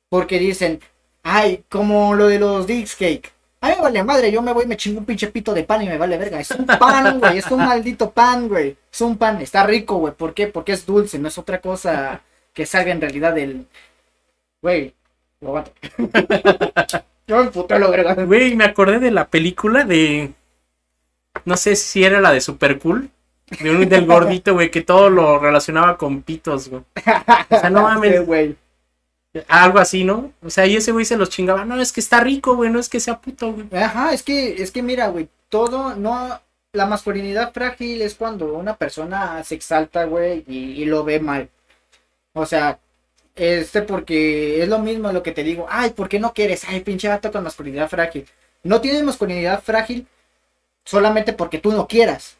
[0.09, 0.79] Porque dicen,
[1.23, 3.31] ay, como lo de los Dix Cake.
[3.63, 5.97] Ay, vale madre, yo me voy, me chingo un pinche pito de pan y me
[5.97, 6.39] vale verga.
[6.39, 8.75] Es un pan, güey, es un maldito pan, güey.
[8.91, 10.13] Es un pan, está rico, güey.
[10.13, 10.47] ¿Por qué?
[10.47, 12.21] Porque es dulce, no es otra cosa
[12.53, 13.67] que salga en realidad del...
[14.61, 14.93] Güey,
[15.41, 15.63] lo
[17.27, 18.13] yo me emputé lo verga.
[18.13, 20.33] Güey, me acordé de la película de.
[21.45, 23.09] No sé si era la de Super Cool.
[23.59, 26.83] De un, del gordito, güey, que todo lo relacionaba con pitos, güey.
[27.49, 28.25] O sea, no mames.
[28.25, 28.55] Güey.
[29.47, 30.31] Algo así, ¿no?
[30.43, 31.65] O sea, y ese güey se los chingaba.
[31.65, 33.67] No, es que está rico, güey, no es que sea puto, güey.
[33.81, 36.39] Ajá, es que, es que mira, güey, todo, no,
[36.73, 41.49] la masculinidad frágil es cuando una persona se exalta, güey, y, y lo ve mal.
[42.33, 42.79] O sea,
[43.35, 46.63] este porque es lo mismo lo que te digo, ay, ¿por qué no quieres?
[46.67, 48.27] Ay, pinche vato con masculinidad frágil.
[48.63, 50.07] No tienes masculinidad frágil
[50.85, 52.37] solamente porque tú no quieras.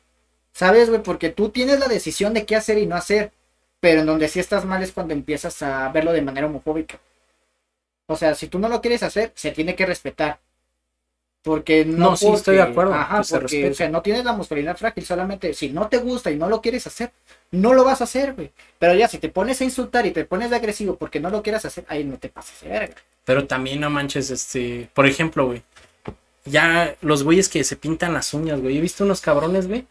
[0.54, 1.02] ¿Sabes, güey?
[1.04, 3.32] Porque tú tienes la decisión de qué hacer y no hacer.
[3.80, 7.00] Pero en donde sí estás mal es cuando empiezas a verlo de manera homofóbica.
[8.08, 10.40] O sea, si tú no lo quieres hacer, se tiene que respetar.
[11.44, 14.24] Porque no, No, sí, estoy de acuerdo, Ajá, que se porque, o sea, no tienes
[14.24, 17.12] la masculinidad frágil, solamente si no te gusta y no lo quieres hacer,
[17.50, 18.52] no lo vas a hacer, güey.
[18.78, 21.42] Pero ya, si te pones a insultar y te pones de agresivo porque no lo
[21.42, 22.96] quieras hacer, ahí no te pases de verga.
[23.26, 25.64] Pero también no manches, este, por ejemplo, güey.
[26.46, 28.78] Ya los güeyes que se pintan las uñas, güey.
[28.78, 29.86] He visto unos cabrones, güey.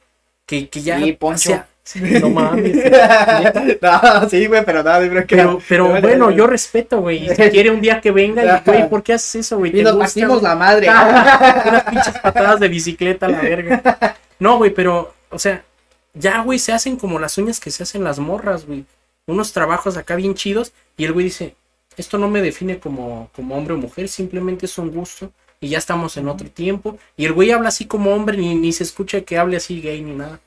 [0.47, 0.99] Que, que ya.
[0.99, 1.65] Sí, Poncho.
[2.21, 2.77] No mames.
[3.83, 5.37] no, sí, güey, pero nada, yo creo que.
[5.37, 7.25] Pero, pero bueno, yo respeto, güey.
[7.25, 9.71] Y si quiere un día que venga, y, güey, ¿por qué haces eso, güey?
[9.71, 10.89] Y ¿Te nos partimos la madre.
[10.89, 14.17] Unas pinches patadas de bicicleta la verga.
[14.39, 15.65] No, güey, pero, o sea,
[16.15, 18.85] ya, güey, se hacen como las uñas que se hacen las morras, güey.
[19.27, 20.73] Unos trabajos acá bien chidos.
[20.97, 21.57] Y el güey dice,
[21.97, 25.33] esto no me define como, como hombre o mujer, simplemente es un gusto.
[25.61, 26.99] Y ya estamos en otro tiempo.
[27.17, 30.01] Y el güey habla así como hombre, ni, ni se escucha que hable así gay
[30.01, 30.41] ni nada.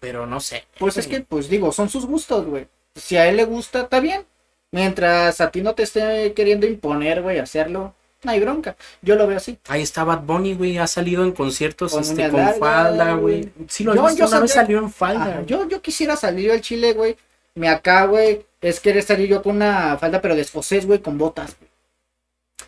[0.00, 0.64] Pero no sé.
[0.78, 2.66] Pues es que, pues digo, son sus gustos, güey.
[2.94, 4.24] Si a él le gusta, está bien.
[4.70, 7.94] Mientras a ti no te esté queriendo imponer, güey, hacerlo,
[8.24, 8.76] no hay bronca.
[9.02, 9.58] Yo lo veo así.
[9.68, 10.78] Ahí está Bad Bunny, güey.
[10.78, 13.48] Ha salido en conciertos Con este, con falda, güey.
[13.68, 15.24] Sí, lo Yo- visto, yo una vez salió en falda.
[15.26, 17.16] Ajá, yo, yo quisiera salir al Chile, güey.
[17.54, 21.16] Me acá, güey, es querer salir yo con una falda, pero de escocés, güey, con
[21.18, 21.56] botas.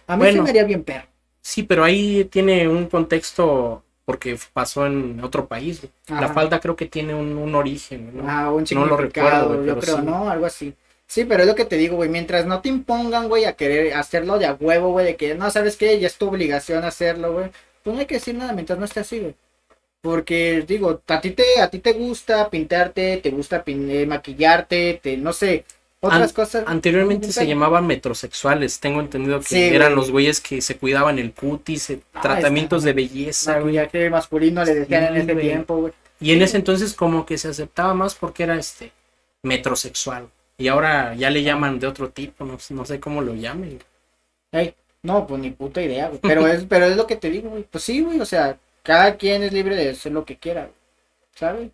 [0.07, 0.43] A mí sí Bueno.
[0.45, 1.07] me haría bien perro.
[1.41, 5.83] Sí, pero ahí tiene un contexto porque pasó en otro país.
[6.09, 8.17] La falda creo que tiene un, un origen.
[8.17, 8.25] ¿no?
[8.27, 10.03] Ah, un No lo recuerdo, güey, yo creo, sí.
[10.03, 10.31] ¿no?
[10.31, 10.75] Algo así.
[11.07, 12.09] Sí, pero es lo que te digo, güey.
[12.09, 15.51] Mientras no te impongan, güey, a querer hacerlo de a huevo, güey, de que no,
[15.51, 16.01] ¿sabes qué?
[16.01, 17.51] Ya es tu obligación hacerlo, güey.
[17.83, 19.35] Pues no hay que decir nada mientras no esté así, güey.
[20.01, 25.01] Porque, digo, a ti te, a ti te gusta pintarte, te gusta pin- eh, maquillarte,
[25.03, 25.65] te, no sé,
[26.07, 26.65] otras An- cosas.
[26.67, 28.81] Anteriormente se llamaban metrosexuales.
[28.81, 29.97] Tengo entendido que Sí, eran güey.
[29.97, 33.77] los güeyes que se cuidaban el cutis, eh, Ah, tratamientos de belleza, güey.
[33.77, 35.45] Maquillaje masculino le decían en ese güey.
[35.47, 35.93] tiempo, güey.
[36.21, 38.93] Y en ese entonces como que se aceptaba más porque era este
[39.43, 40.29] metrosexual.
[40.59, 43.79] Y ahora ya le llaman de otro tipo, no, no sé cómo lo llamen.
[45.03, 46.19] No, pues ni puta idea, güey.
[46.21, 47.63] Pero es, pero es lo que te digo, güey.
[47.65, 50.75] Pues sí, güey, o sea, cada quien es libre de hacer lo que quiera, güey.
[51.35, 51.71] ¿Sabes?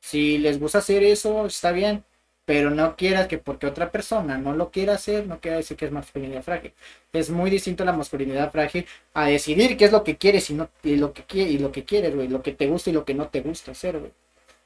[0.00, 2.04] Si les gusta hacer eso, está bien.
[2.48, 5.84] Pero no quieras que porque otra persona no lo quiera hacer, no quiera decir que
[5.84, 6.72] es masculinidad frágil.
[7.12, 10.70] Es muy distinto la masculinidad frágil a decidir qué es lo que quieres y, no,
[10.82, 12.26] y, lo, que, y que quieres, güey.
[12.26, 14.12] Lo que te gusta y lo que no te gusta hacer, güey.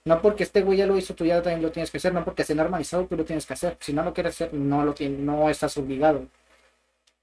[0.05, 2.15] No porque este güey ya lo hizo, tú ya también lo tienes que hacer.
[2.15, 3.77] No porque esté normalizado, tú lo tienes que hacer.
[3.81, 6.25] Si no lo quieres hacer, no lo tienes, no estás obligado.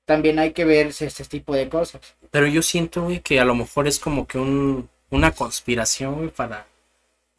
[0.03, 2.01] También hay que ver ese tipo de cosas.
[2.31, 6.67] Pero yo siento, güey, que a lo mejor es como que un, una conspiración, para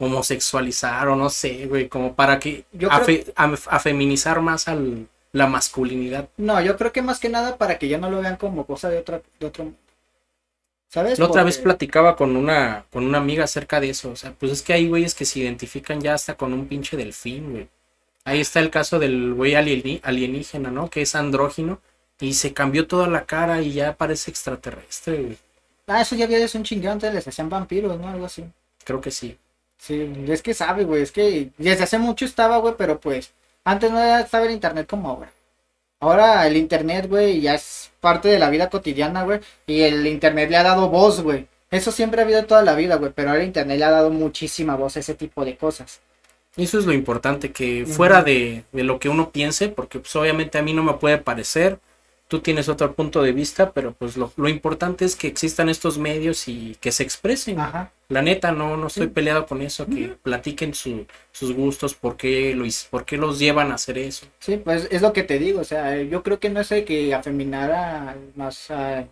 [0.05, 5.07] homosexualizar o no sé, güey, como para que Yo afe- a, a feminizar más al,
[5.31, 6.27] la masculinidad.
[6.37, 8.89] No, yo creo que más que nada para que ya no lo vean como cosa
[8.89, 9.71] de otra, de otro.
[10.89, 11.19] ¿Sabes?
[11.19, 14.11] La otra Porque- vez platicaba con una, con una amiga acerca de eso.
[14.11, 16.97] O sea, pues es que hay güeyes que se identifican ya hasta con un pinche
[16.97, 17.67] delfín, güey.
[18.25, 20.89] Ahí está el caso del güey alienígena, ¿no?
[20.89, 21.79] Que es andrógino.
[22.19, 25.37] Y se cambió toda la cara y ya parece extraterrestre, güey.
[25.87, 28.07] Ah, eso ya había desde un chingón, antes les hacían vampiros, ¿no?
[28.07, 28.43] Algo así.
[28.83, 29.37] Creo que sí.
[29.81, 33.89] Sí, es que sabe, güey, es que desde hace mucho estaba, güey, pero pues antes
[33.89, 35.31] no estaba el internet como ahora.
[35.99, 40.51] Ahora el internet, güey, ya es parte de la vida cotidiana, güey, y el internet
[40.51, 41.47] le ha dado voz, güey.
[41.71, 44.11] Eso siempre ha habido toda la vida, güey, pero ahora el internet le ha dado
[44.11, 45.99] muchísima voz a ese tipo de cosas.
[46.57, 50.59] Eso es lo importante, que fuera de, de lo que uno piense, porque pues obviamente
[50.59, 51.79] a mí no me puede parecer,
[52.31, 55.97] tú tienes otro punto de vista, pero pues lo, lo importante es que existan estos
[55.97, 57.59] medios y que se expresen.
[57.59, 57.91] Ajá.
[58.07, 62.55] La neta, no, no estoy peleado con eso, que platiquen su- sus gustos, por qué,
[62.55, 64.27] lo, por qué los llevan a hacer eso.
[64.39, 66.85] Sí, pues es lo que te digo, o sea, yo creo que no es de
[66.85, 69.05] que afeminara más a-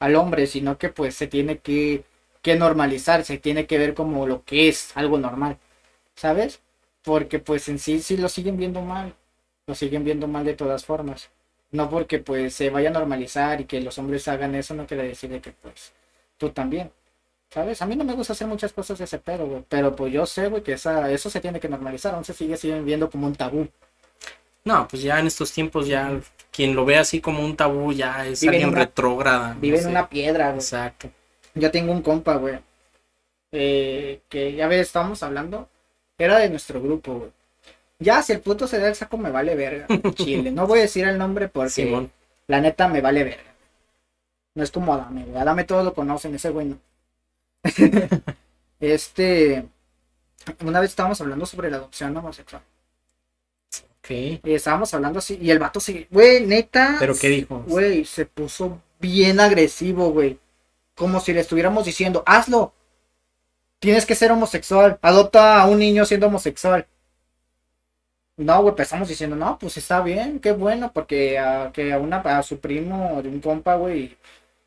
[0.00, 2.02] al hombre, sino que pues se tiene que,
[2.42, 5.56] que normalizar, se tiene que ver como lo que es algo normal,
[6.16, 6.60] ¿sabes?
[7.04, 9.14] Porque pues en sí sí lo siguen viendo mal,
[9.68, 11.30] lo siguen viendo mal de todas formas.
[11.76, 15.02] No porque pues se vaya a normalizar y que los hombres hagan eso, no quiere
[15.08, 15.92] decir de que pues
[16.38, 16.90] tú también.
[17.50, 17.80] ¿Sabes?
[17.82, 19.62] A mí no me gusta hacer muchas cosas de ese pedo, güey.
[19.68, 22.14] Pero pues yo sé, güey, que esa, eso se tiene que normalizar.
[22.14, 23.68] Aún se sigue, siguen viendo como un tabú.
[24.64, 26.18] No, pues ya en estos tiempos ya
[26.50, 29.54] quien lo ve así como un tabú ya es Vive alguien una- retrógrada.
[29.54, 29.88] no Vive en sé.
[29.90, 30.56] una piedra, güey.
[30.58, 31.08] Exacto.
[31.54, 32.58] Yo tengo un compa, güey.
[33.52, 35.68] eh, que ya ves, estábamos hablando.
[36.18, 37.30] Era de nuestro grupo, güey.
[37.98, 39.86] Ya, si el puto se da el saco, me vale verga.
[40.14, 40.50] Chile.
[40.50, 42.10] No voy a decir el nombre porque Simón.
[42.46, 43.54] la neta me vale verga.
[44.54, 45.40] No es como Adame, güey.
[45.40, 46.78] Adame todos lo conocen, ese güey no.
[48.80, 49.66] este.
[50.64, 52.62] Una vez estábamos hablando sobre la adopción homosexual.
[53.98, 54.10] Ok.
[54.10, 55.38] Y estábamos hablando así.
[55.40, 56.06] Y el vato se.
[56.10, 56.96] Güey, neta.
[56.98, 57.64] ¿Pero qué dijo?
[57.66, 60.38] Güey, se puso bien agresivo, güey.
[60.94, 62.72] como si le estuviéramos diciendo, hazlo.
[63.78, 64.98] Tienes que ser homosexual.
[65.02, 66.86] Adopta a un niño siendo homosexual.
[68.36, 71.98] No, güey, pues estamos diciendo, no, pues está bien, qué bueno, porque a, que a,
[71.98, 74.16] una, a su primo de un compa, güey,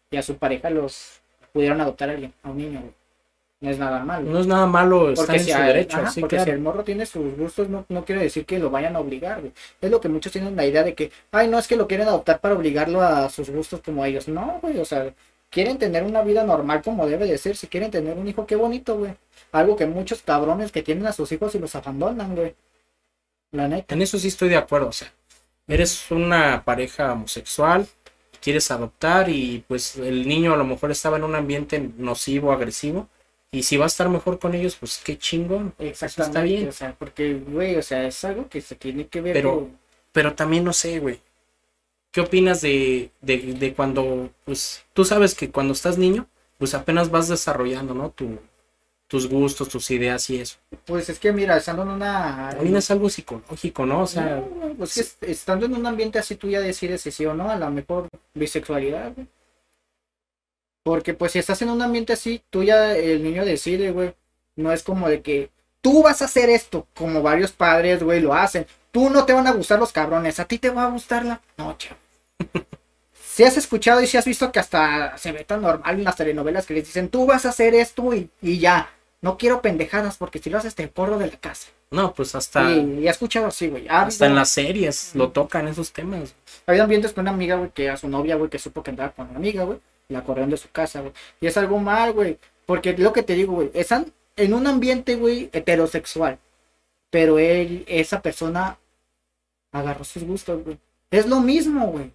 [0.09, 1.21] y a su pareja los
[1.53, 2.93] pudieron adoptar a alguien, a un niño, güey.
[3.61, 4.29] No es nada malo.
[4.31, 5.97] No es nada malo, está Porque, en si, su derecho.
[5.97, 6.45] ajá, sí, porque claro.
[6.45, 9.41] si el morro tiene sus gustos, no, no quiere decir que lo vayan a obligar,
[9.41, 9.51] güey.
[9.81, 12.07] Es lo que muchos tienen la idea de que, ay, no es que lo quieren
[12.07, 14.29] adoptar para obligarlo a sus gustos como ellos.
[14.29, 15.13] No, güey, o sea,
[15.49, 17.57] quieren tener una vida normal como debe de ser.
[17.57, 19.13] Si quieren tener un hijo, qué bonito, güey.
[19.51, 22.55] Algo que muchos cabrones que tienen a sus hijos y los abandonan, güey.
[23.51, 23.93] La neta.
[23.95, 24.87] En eso sí estoy de acuerdo.
[24.89, 25.11] O sea,
[25.67, 27.87] eres una pareja homosexual,
[28.41, 33.07] quieres adoptar y pues el niño a lo mejor estaba en un ambiente nocivo, agresivo.
[33.51, 35.73] Y si va a estar mejor con ellos, pues qué chingón.
[35.79, 36.29] Exactamente.
[36.37, 36.67] está bien.
[36.67, 39.79] O sea, porque, güey, o sea, es algo que se tiene que ver Pero- con-
[40.11, 41.19] Pero también no sé, güey.
[42.11, 46.27] ¿Qué opinas de, de, de cuando, pues, tú sabes que cuando estás niño,
[46.57, 48.09] pues apenas vas desarrollando, ¿no?
[48.09, 48.39] Tu,
[49.09, 50.57] tus gustos, tus ideas y eso.
[50.85, 52.49] Pues es que, mira, estando en una...
[52.51, 54.03] También es algo psicológico, ¿no?
[54.03, 57.11] O sea, No, pues que est- estando en un ambiente así tú ya decides si
[57.11, 59.27] sí o no, a lo mejor bisexualidad, güey.
[60.83, 64.13] Porque pues si estás en un ambiente así, tú ya el niño decide, güey.
[64.55, 65.49] No es como de que
[65.81, 68.65] tú vas a hacer esto, como varios padres, güey, lo hacen.
[68.91, 71.41] Tú no te van a gustar los cabrones, a ti te va a gustar la
[71.57, 71.89] noche.
[73.21, 76.17] Si has escuchado y si has visto que hasta se ve tan normal en las
[76.17, 78.89] telenovelas que les dicen, tú vas a hacer esto y, y ya.
[79.21, 81.69] No quiero pendejadas porque si lo haces te corro de la casa.
[81.91, 83.87] no, pues hasta, Y, y he escuchado así, güey.
[83.89, 86.35] Ha hasta en habido- las series lo tocan esos temas.
[86.67, 89.11] había ambientes con una amiga, güey, que a su novia, güey, que supo que andaba
[89.11, 91.11] con una amiga, güey, la corrieron de su casa, güey.
[91.41, 92.37] Y es algo mal, güey.
[92.65, 96.37] Porque lo que te digo, güey, están en un ambiente, güey, heterosexual.
[97.09, 98.77] Pero él, esa persona
[99.71, 100.77] agarró sus gustos, güey.
[101.11, 102.11] Es lo mismo, güey.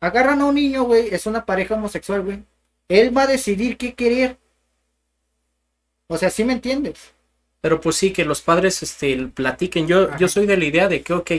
[0.00, 2.42] Agarran a un niño, güey, es una pareja homosexual, güey.
[2.88, 4.38] Él va a decidir qué querer.
[6.08, 6.98] O sea, ¿sí me entiendes?
[7.60, 9.88] Pero pues sí, que los padres este, platiquen.
[9.88, 10.16] Yo, Ajá.
[10.18, 11.30] yo soy de la idea de que, ok,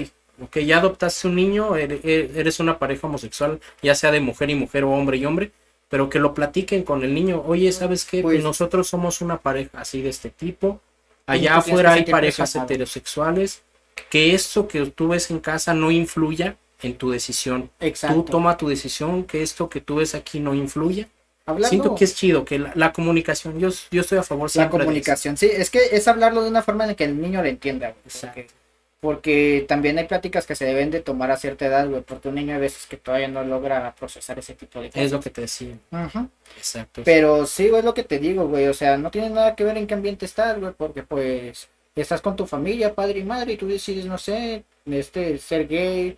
[0.44, 4.56] ok, ya adoptaste un niño, ere- eres una pareja homosexual, ya sea de mujer y
[4.56, 5.52] mujer o hombre y hombre,
[5.90, 7.42] pero que lo platiquen con el niño.
[7.46, 8.22] Oye, ¿sabes qué?
[8.22, 10.82] Pues- Nosotros somos una pareja así de este tipo.
[11.28, 13.64] Allá afuera hay parejas heterosexuales.
[14.10, 17.72] Que esto que tú ves en casa no influya en tu decisión.
[17.80, 18.18] Exacto.
[18.18, 21.08] Tú toma tu decisión, que esto que tú ves aquí no influya.
[21.48, 24.50] Hablando- Siento que es chido, que la, la comunicación, yo, yo estoy a favor La
[24.50, 24.86] siempre de eso.
[24.86, 27.48] comunicación, sí, es que es hablarlo de una forma en la que el niño lo
[27.48, 28.54] entienda, güey, porque, Exacto.
[29.00, 32.36] porque también hay pláticas que se deben de tomar a cierta edad, güey, porque un
[32.36, 35.04] niño a veces que todavía no logra procesar ese tipo de cosas.
[35.04, 35.76] Es lo que te decía.
[35.92, 36.28] Ujú.
[36.58, 37.02] Exacto.
[37.06, 39.64] Pero sí, güey, es lo que te digo, güey, o sea, no tiene nada que
[39.64, 43.54] ver en qué ambiente estás, güey, porque pues estás con tu familia, padre y madre,
[43.54, 46.18] y tú decides, no sé, este, ser gay,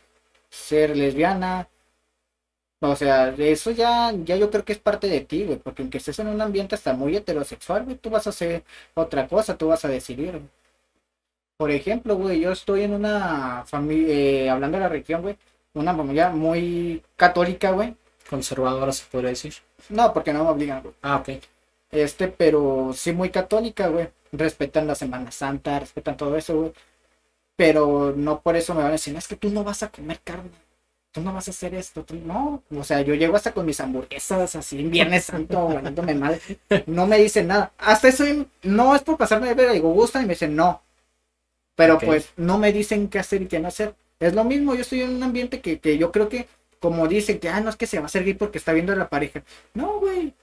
[0.50, 1.68] ser lesbiana,
[2.82, 5.98] o sea, eso ya, ya yo creo que es parte de ti, güey, porque aunque
[5.98, 8.64] estés en un ambiente hasta muy heterosexual, güey, tú vas a hacer
[8.94, 10.32] otra cosa, tú vas a decidir.
[10.32, 10.50] güey.
[11.58, 15.38] Por ejemplo, güey, yo estoy en una familia, hablando de la religión, güey,
[15.74, 17.96] una familia muy católica, güey.
[18.30, 19.54] Conservadora se podría decir.
[19.90, 20.94] No, porque no me obligan, güey.
[21.02, 21.30] Ah, ok.
[21.92, 24.10] Este, pero sí muy católica, güey.
[24.32, 26.74] Respetan la Semana Santa, respetan todo eso, güey.
[27.56, 30.20] Pero no por eso me van a decir, es que tú no vas a comer
[30.24, 30.52] carne.
[31.12, 32.04] Tú no vas a hacer esto.
[32.04, 32.64] tú no.
[32.76, 36.40] O sea, yo llego hasta con mis hamburguesas, así, en Viernes Santo, ganándome mal.
[36.86, 37.72] No me dicen nada.
[37.78, 38.24] Hasta eso
[38.64, 40.82] no es por pasarme de ver, digo, gustan y me dicen no.
[41.76, 43.96] Pero pues no me dicen qué hacer y qué no hacer.
[44.20, 46.48] Es lo mismo, yo estoy en un ambiente que, que yo creo que,
[46.80, 48.92] como dicen, que ah, no es que se va a hacer gay porque está viendo
[48.92, 49.44] a la pareja.
[49.74, 50.34] No, güey.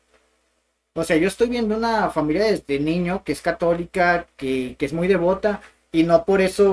[0.95, 4.95] O sea, yo estoy viendo una familia desde niño que es católica, que, que es
[4.95, 5.61] muy devota,
[5.93, 6.73] y no por eso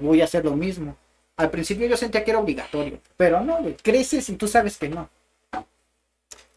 [0.00, 0.96] voy a hacer lo mismo.
[1.36, 4.88] Al principio yo sentía que era obligatorio, pero no, güey, creces y tú sabes que
[4.88, 5.08] no.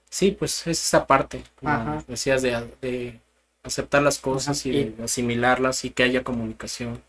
[0.10, 2.04] Sí, pues es esa parte, como Ajá.
[2.08, 2.52] decías, de,
[2.82, 3.20] de
[3.64, 7.02] aceptar las cosas Ajá, y de asimilarlas y que haya comunicación.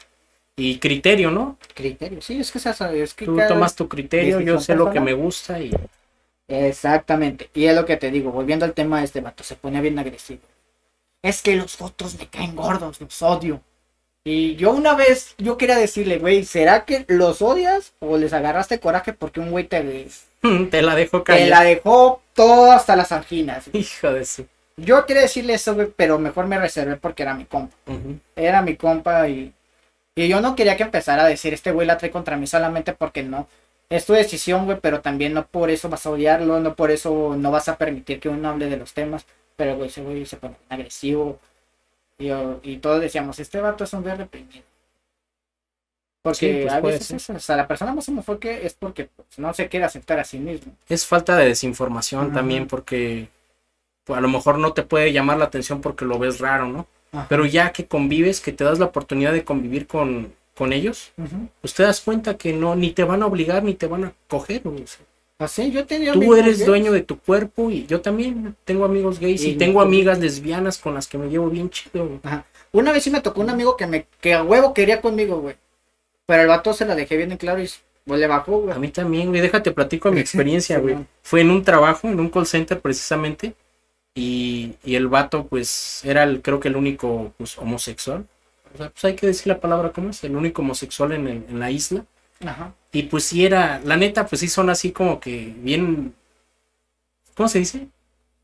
[0.57, 1.59] Y criterio, ¿no?
[1.75, 5.01] Criterio, sí, es que, esa- es que Tú tomas tu criterio, yo sé lo que
[5.01, 5.71] me gusta y
[6.49, 9.81] Exactamente, y es lo que te digo, volviendo al tema de este vato, se pone
[9.83, 10.41] bien agresivo.
[11.23, 13.63] Es que los fotos me caen gordos, los odio.
[14.25, 18.81] Y yo una vez, yo quería decirle, güey, ¿será que los odias o les agarraste
[18.81, 20.07] coraje porque un güey te,
[20.71, 21.49] te la dejo te caer.
[21.49, 23.69] la dejó todo hasta las anginas?
[23.73, 24.47] Hijo de su.
[24.77, 27.75] Yo quería decirle eso, güey, pero mejor me reservé porque era mi compa.
[28.37, 29.53] Era mi compa y,
[30.15, 32.93] y yo no quería que empezara a decir, este güey la trae contra mí solamente
[32.93, 33.49] porque no.
[33.91, 37.35] Es tu decisión, güey, pero también no por eso vas a odiarlo, no por eso
[37.37, 39.27] no vas a permitir que uno hable de los temas.
[39.57, 41.41] Pero, güey, ese güey se pone agresivo.
[42.19, 42.31] Y,
[42.63, 44.65] y todos decíamos, este vato es un güey reprimido.
[46.23, 49.39] Porque Sí, pues a veces es- o sea, la persona más homofóbica es porque pues,
[49.39, 50.73] no se quiere aceptar a sí mismo.
[50.89, 53.29] Es falta de desinformación también porque
[54.05, 56.87] pues, a lo mejor no te puede llamar la atención porque lo ves raro, ¿no?
[57.13, 57.27] Ajá.
[57.29, 61.13] Pero ya que convives, que te das la oportunidad de convivir con, con ellos,
[61.61, 64.13] pues te das cuenta que no, ni te van a obligar, ni te van a
[64.29, 64.63] coger.
[64.67, 65.07] o sea,
[65.39, 66.67] Así, yo tú eres gays.
[66.67, 70.79] dueño de tu cuerpo y yo también tengo amigos gays y, tengo te- amigas lesbianas
[70.79, 72.07] con las que me llevo bien chido.
[72.07, 72.21] güey.
[72.25, 72.45] Ajá.
[72.73, 75.55] Una vez sí me tocó un amigo que me que a huevo quería conmigo, güey.
[76.27, 77.71] Pero el vato se la dejé bien en claro y
[78.05, 78.75] pues le bajó, güey.
[78.75, 80.97] A mí también, güey, déjate platico mi experiencia, güey.
[81.23, 83.55] Fue en un trabajo, en un call center precisamente,
[84.15, 88.27] y, y el vato, pues, era el, creo que el único, pues, homosexual.
[88.75, 91.45] O sea, pues hay que decir la palabra como es, el único homosexual en, el-
[91.49, 92.05] en la isla.
[92.45, 92.75] Ajá.
[92.93, 96.15] Y pues sí era, la neta, pues sí son así como que bien,
[97.35, 97.89] ¿cómo se dice?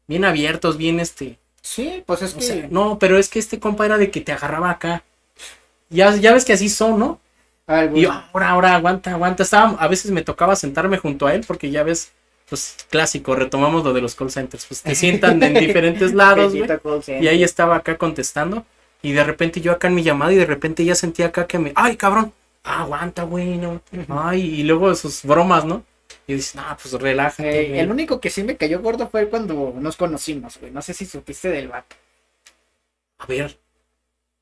[0.07, 3.59] Bien abiertos, bien este, Sí, pues es o que sea, no, pero es que este
[3.59, 5.03] compa era de que te agarraba acá.
[5.89, 7.21] Ya, ya ves que así son, ¿no?
[7.95, 9.45] Y yo, ahora, ahora, aguanta, aguanta.
[9.45, 12.13] Estaba, a veces me tocaba sentarme junto a él porque ya ves,
[12.51, 14.67] pues clásico, retomamos lo de los call centers.
[14.67, 16.53] Pues te sientan en diferentes lados.
[16.55, 18.67] Y ahí estaba acá contestando.
[19.01, 21.59] Y de repente yo acá en mi llamada y de repente ya sentía acá que
[21.59, 22.35] me, ay, cabrón,
[22.65, 23.81] ah, aguanta, güey, no.
[24.09, 25.83] Ay, y luego sus bromas, ¿no?
[26.27, 27.61] Y dices, no, pues relájate.
[27.67, 27.81] Eh, güey".
[27.81, 30.73] el único que sí me cayó gordo fue cuando nos conocimos, güey.
[30.73, 31.97] No sé si supiste del vato.
[33.19, 33.59] A ver,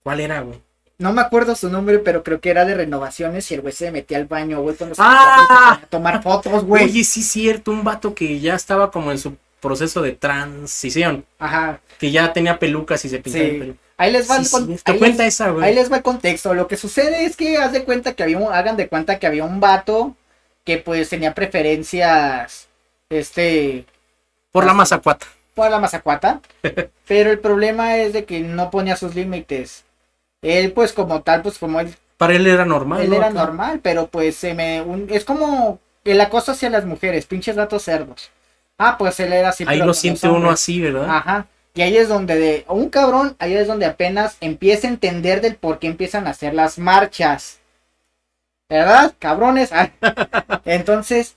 [0.02, 0.60] ¿cuál era, güey?
[0.98, 3.90] No me acuerdo su nombre, pero creo que era de renovaciones y el güey se
[3.90, 5.80] metía al baño, güey, cuando se ¡Ah!
[5.82, 6.84] a tomar fotos, güey.
[6.84, 11.80] Oye, sí, cierto, un vato que ya estaba como en su proceso de transición, Ajá.
[11.98, 13.50] que ya tenía pelucas y se pintaba Sí.
[13.50, 13.74] el pelo.
[14.02, 15.64] Ahí les va Sí, el con- cierto, ahí cuenta les- esa, güey.
[15.68, 16.54] Ahí les va el contexto.
[16.54, 19.26] Lo que sucede es que haz de cuenta que había un, hagan de cuenta que
[19.26, 20.16] había un vato
[20.64, 22.68] que pues tenía preferencias,
[23.10, 23.84] este,
[24.50, 25.26] Por la mazacuata.
[25.54, 26.40] por la mazacuata.
[27.06, 29.84] pero el problema es de que no ponía sus límites.
[30.42, 33.02] Él pues como tal, pues como él, Para él era normal.
[33.02, 33.16] él ¿no?
[33.16, 37.54] era normal, pero pues se me, un- es como el acoso hacia las mujeres, pinches
[37.56, 38.30] gatos cerdos.
[38.78, 39.64] Ah, pues él era así.
[39.68, 41.06] Ahí lo siente uno así, ¿verdad?
[41.08, 41.46] Ajá.
[41.74, 45.56] Y ahí es donde de un cabrón, ahí es donde apenas empieza a entender del
[45.56, 47.60] por qué empiezan a hacer las marchas.
[48.68, 49.14] ¿Verdad?
[49.18, 49.72] Cabrones.
[49.72, 49.90] Ah.
[50.64, 51.36] Entonces,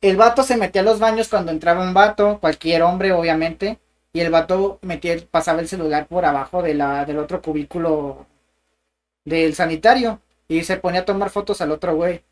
[0.00, 3.78] el vato se metía a los baños cuando entraba un vato, cualquier hombre, obviamente.
[4.12, 8.26] Y el vato metía, pasaba el celular por abajo de la, del otro cubículo
[9.24, 10.20] del sanitario.
[10.48, 12.22] Y se ponía a tomar fotos al otro güey.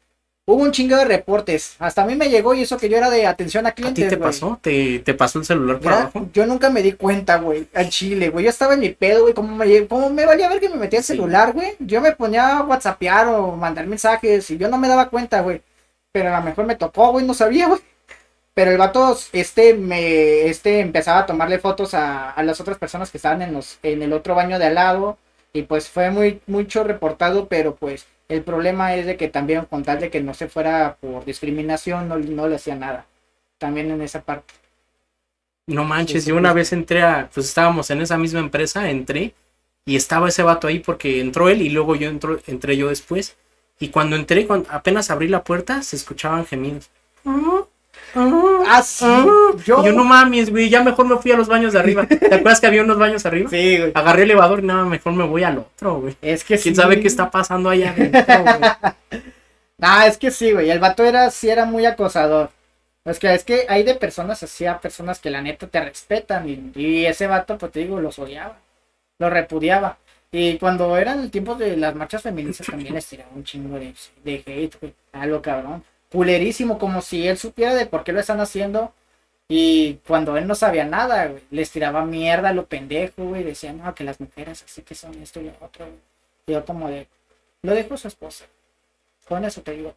[0.48, 1.74] Hubo un chingo de reportes.
[1.80, 4.04] Hasta a mí me llegó y eso que yo era de atención a ¿A clientes.
[4.04, 4.58] ti te pasó?
[4.62, 6.28] ¿Te, te pasó el celular por abajo?
[6.32, 8.44] yo nunca me di cuenta, güey, al chile, güey.
[8.44, 9.34] Yo estaba en mi pedo, güey.
[9.34, 11.14] Como me, como me valía ver que me metía el Sí.
[11.14, 11.74] celular, güey.
[11.80, 15.62] Yo me ponía a whatsappear o mandar mensajes y yo no me daba cuenta, güey.
[16.12, 17.80] Pero a lo mejor me tocó, güey, no sabía, güey.
[18.54, 23.10] Pero el vato, este, me, este, empezaba a tomarle fotos a, a las otras personas
[23.10, 25.18] que estaban en los, en el otro baño de al lado.
[25.52, 29.82] Y pues fue muy, mucho reportado, pero pues el problema es de que también con
[29.84, 33.06] tal de que no se fuera por discriminación, no, no le hacía nada.
[33.58, 34.54] También en esa parte.
[35.68, 36.52] No manches, Sí, yo una sí.
[36.52, 39.34] vez entré a, pues estábamos en esa misma empresa, entré
[39.84, 43.36] y estaba ese vato ahí porque entró él y luego yo entro, entré yo después.
[43.80, 46.90] Y cuando entré, cuando apenas abrí la puerta, se escuchaban gemidos.
[48.84, 49.04] Sí.
[49.64, 52.06] Yo, yo no mames, güey, ya mejor me fui a los baños de arriba.
[52.06, 53.50] ¿Te acuerdas que había unos baños arriba?
[53.50, 53.92] Sí, güey.
[53.94, 56.16] Agarré el elevador y nada, mejor me voy al otro, güey.
[56.22, 56.80] Es que ¿Quién sí.
[56.80, 58.92] sabe qué está pasando allá adentro, güey?
[59.78, 60.70] Ah, es que sí, güey.
[60.70, 62.50] El vato era, sí era muy acosador.
[63.04, 66.48] Es que, es que hay de personas así a personas que la neta te respetan.
[66.48, 68.56] Y, y ese vato, pues te digo, los odiaba.
[69.18, 69.98] Lo repudiaba.
[70.32, 73.94] Y cuando eran el tiempo de las marchas feministas también les tiraba un chingo de,
[74.24, 74.94] de hate, güey.
[75.12, 75.84] A lo cabrón.
[76.10, 78.92] Culerísimo, como si él supiera de por qué lo están haciendo.
[79.48, 83.44] Y cuando él no sabía nada, güey, les tiraba mierda a lo pendejo, güey.
[83.44, 85.98] Decían, no, que las mujeres así que son esto y lo otro, güey.
[86.46, 87.08] Y yo como de,
[87.62, 88.46] lo dejó su esposa.
[89.28, 89.94] Con eso te digo.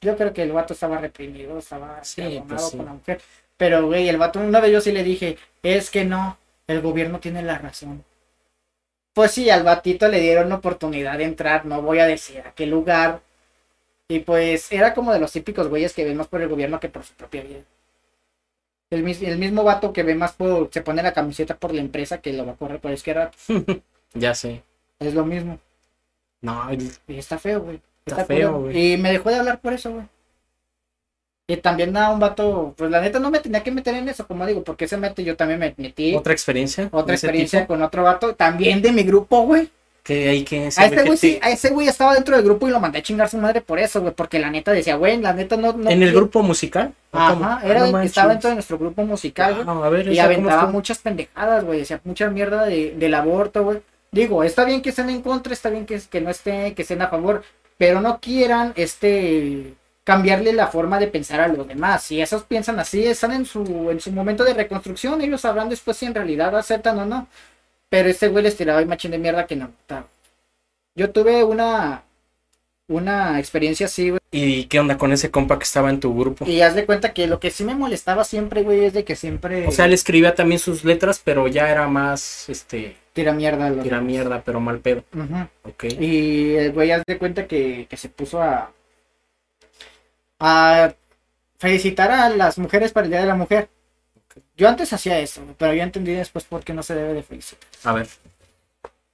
[0.00, 2.76] Yo creo que el vato estaba reprimido, estaba Sí, pues sí.
[2.76, 3.20] con la mujer.
[3.56, 7.18] Pero, güey, el vato, una vez yo sí le dije, es que no, el gobierno
[7.18, 8.04] tiene la razón.
[9.12, 12.52] Pues sí, al batito le dieron la oportunidad de entrar, no voy a decir a
[12.52, 13.20] qué lugar.
[14.08, 16.88] Y pues era como de los típicos güeyes que ven más por el gobierno que
[16.88, 17.60] por su propia vida.
[18.90, 21.82] El, mis- el mismo vato que ve más por, se pone la camiseta por la
[21.82, 23.30] empresa que lo va a correr por izquierda,
[24.14, 24.62] ya sé.
[24.98, 25.58] es lo mismo.
[26.40, 27.80] No, el- Y está feo, güey.
[28.06, 28.94] Está feo, güey.
[28.94, 30.06] Y me dejó de hablar por eso, güey.
[31.50, 34.26] Y también a un vato, pues la neta no me tenía que meter en eso,
[34.26, 36.10] como digo, porque se mete, yo también me metí.
[36.14, 36.84] Otra, otra experiencia.
[37.14, 39.70] ese experiencia tipo, con otro vato, también de mi grupo, güey.
[40.02, 42.70] Que hay que A este güey sí, a ese güey estaba dentro del grupo y
[42.70, 45.34] lo mandé a chingar su madre por eso, güey, porque la neta decía, güey, la
[45.34, 45.74] neta no...
[45.74, 46.94] no ¿En el grupo musical?
[47.12, 48.10] Ajá, Ah, era, no manches.
[48.12, 49.64] estaba dentro de nuestro grupo musical.
[49.66, 51.80] Ah, a ver, Y ¿esa cómo aventaba muchas pendejadas, güey.
[51.80, 53.80] Decía mucha mierda de, del aborto, güey.
[54.10, 57.02] Digo, está bien que estén en contra, está bien que, que no estén, que estén
[57.02, 57.42] a favor.
[57.76, 59.74] Pero no quieran, este,
[60.04, 62.02] cambiarle la forma de pensar a los demás.
[62.04, 65.98] Si esos piensan así, están en su, en su momento de reconstrucción, ellos sabrán después
[65.98, 67.28] si en realidad aceptan o no.
[67.88, 69.72] Pero este güey les tiraba machín de mierda que no.
[70.94, 72.04] Yo tuve una,
[72.88, 74.20] una experiencia así, güey.
[74.30, 76.44] ¿Y qué onda con ese compa que estaba en tu grupo?
[76.46, 79.16] Y haz de cuenta que lo que sí me molestaba siempre, güey, es de que
[79.16, 79.66] siempre.
[79.66, 82.96] O sea, él escribía también sus letras, pero ya era más, este.
[83.14, 83.68] Tira mierda.
[83.70, 84.02] Tira demás.
[84.02, 85.02] mierda, pero mal pedo.
[85.62, 85.84] Ok.
[85.98, 88.72] Y el güey, haz de cuenta que, que se puso a.
[90.40, 90.94] a
[91.58, 93.68] felicitar a las mujeres para el Día de la Mujer.
[94.58, 97.68] Yo antes hacía eso, pero yo entendí después por qué no se debe de felicitar.
[97.84, 98.08] A ver.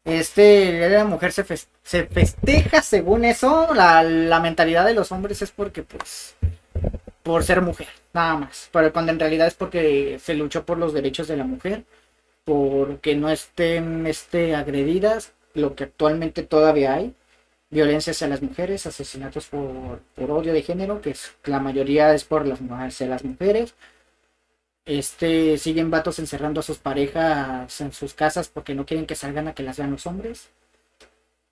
[0.02, 1.44] Este, el Día de la Mujer se,
[1.82, 3.74] se festeja según eso.
[3.74, 6.34] La, la, mentalidad de los hombres es porque, pues,
[7.22, 8.70] por ser mujer, nada más.
[8.72, 11.84] Pero cuando en realidad es porque se luchó por los derechos de la mujer,
[12.44, 17.14] porque no estén este, agredidas, lo que actualmente todavía hay.
[17.68, 22.24] Violencia hacia las mujeres, asesinatos por, por odio de género, que es, la mayoría es
[22.24, 23.74] por las, hacia las mujeres
[24.86, 29.48] este, siguen vatos encerrando a sus parejas en sus casas porque no quieren que salgan
[29.48, 30.48] a que las vean los hombres.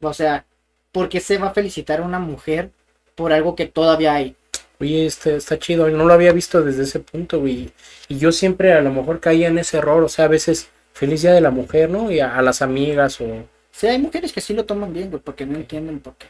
[0.01, 0.45] O sea,
[0.91, 2.71] ¿por qué se va a felicitar a una mujer
[3.15, 4.37] por algo que todavía hay?
[4.81, 7.71] Oye, este, está chido, no lo había visto desde ese punto, güey.
[8.09, 11.23] Y yo siempre a lo mejor caía en ese error, o sea, a veces feliz
[11.23, 12.11] día de la mujer, ¿no?
[12.11, 13.45] Y a, las amigas o...
[13.71, 16.27] Sí, hay mujeres que sí lo toman bien, güey, porque no entienden por qué.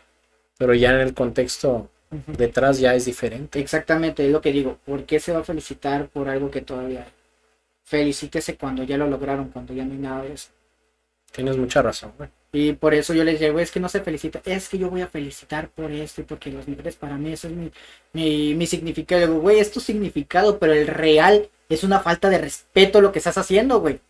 [0.59, 1.89] Pero ya en el contexto
[2.27, 3.59] detrás ya es diferente.
[3.61, 4.79] Exactamente, es lo que digo.
[4.85, 7.07] ¿Por qué se va a felicitar por algo que todavía
[7.93, 10.49] Felicítese cuando ya lo lograron, cuando ya no hay nada de eso.
[11.31, 12.31] Tienes mucha razón, güey.
[12.51, 15.01] Y por eso yo les digo, es que no se felicita, es que yo voy
[15.01, 17.71] a felicitar por esto y porque las mujeres para mí eso es mi,
[18.13, 19.41] mi, mi significado.
[19.41, 23.39] güey, es tu significado, pero el real es una falta de respeto lo que estás
[23.39, 24.01] haciendo, güey.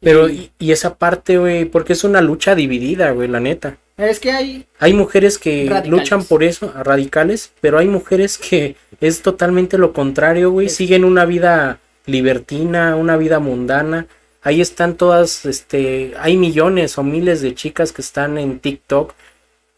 [0.00, 3.78] Pero, y, y esa parte, güey, porque es una lucha dividida, güey, la neta.
[3.96, 4.66] Es que hay.
[4.78, 10.50] Hay mujeres que luchan por eso, radicales, pero hay mujeres que es totalmente lo contrario,
[10.50, 10.68] güey.
[10.68, 14.06] Siguen una vida libertina, una vida mundana.
[14.42, 19.14] Ahí están todas, este, hay millones o miles de chicas que están en TikTok,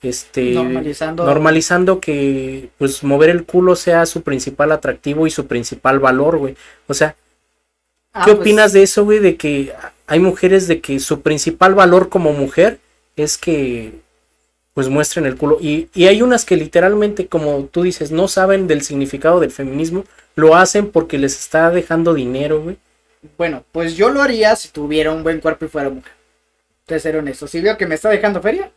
[0.00, 5.98] este, normalizando, normalizando que, pues, mover el culo sea su principal atractivo y su principal
[5.98, 6.56] valor, güey.
[6.86, 7.16] O sea,
[8.14, 9.18] ah, ¿qué pues opinas de eso, güey?
[9.18, 9.72] De que
[10.06, 12.78] hay mujeres de que su principal valor como mujer
[13.16, 14.03] es que
[14.74, 15.58] pues muestren el culo.
[15.60, 20.04] Y, hay unas que literalmente, como tú dices, no saben del significado del feminismo,
[20.34, 22.76] lo hacen porque les está dejando dinero, güey.
[23.38, 26.12] Bueno, pues yo lo haría si tuviera un buen cuerpo y fuera mujer.
[26.84, 27.46] Te ser honesto.
[27.46, 28.70] Si veo que me está dejando feria,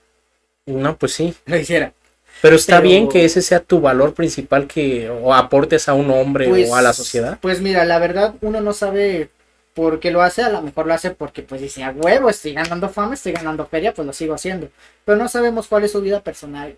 [0.65, 1.33] no, pues sí.
[1.45, 1.93] Lo hiciera.
[2.41, 6.47] Pero está bien que ese sea tu valor principal que o aportes a un hombre
[6.69, 7.39] o a la pues, sociedad.
[7.41, 9.29] Pues mira, la verdad uno no sabe
[9.77, 12.89] porque lo hace, a lo mejor lo hace porque pues dice, a huevo, estoy ganando
[12.89, 14.71] fama, estoy ganando feria, pues lo sigo haciendo.
[15.05, 16.75] Pero no sabemos cuál es su vida personal.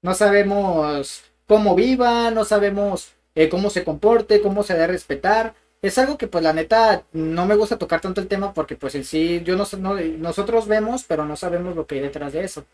[0.00, 5.54] No sabemos cómo viva, no sabemos eh, cómo se comporte, cómo se debe respetar.
[5.82, 8.94] Es algo que pues la neta no me gusta tocar tanto el tema porque pues
[8.94, 12.44] en sí yo no, no nosotros vemos, pero no sabemos lo que hay detrás de
[12.44, 12.64] eso.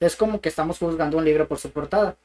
[0.00, 2.16] Es como que estamos juzgando un libro por su portada.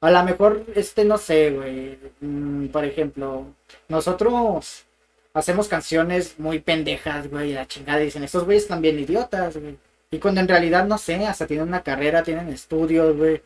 [0.00, 1.98] A lo mejor, este, no sé, güey.
[2.20, 3.46] Mm, por ejemplo,
[3.88, 4.86] nosotros
[5.34, 8.00] hacemos canciones muy pendejas, güey, la chingada.
[8.00, 9.78] Dicen, estos güeyes están bien idiotas, güey.
[10.10, 13.42] Y cuando en realidad, no sé, hasta tienen una carrera, tienen estudios, güey.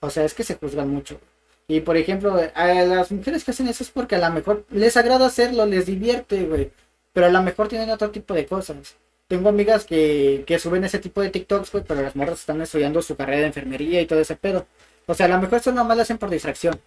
[0.00, 1.20] O sea, es que se juzgan mucho.
[1.68, 4.96] Y por ejemplo, a las mujeres que hacen eso es porque a lo mejor les
[4.96, 6.70] agrada hacerlo, les divierte, güey.
[7.12, 8.96] Pero a lo mejor tienen otro tipo de cosas.
[9.28, 13.00] Tengo amigas que, que suben ese tipo de TikToks, güey, pero las morras están estudiando
[13.02, 14.66] su carrera de enfermería y todo ese pedo.
[15.06, 16.78] O sea, a lo mejor eso nomás lo hacen por distracción.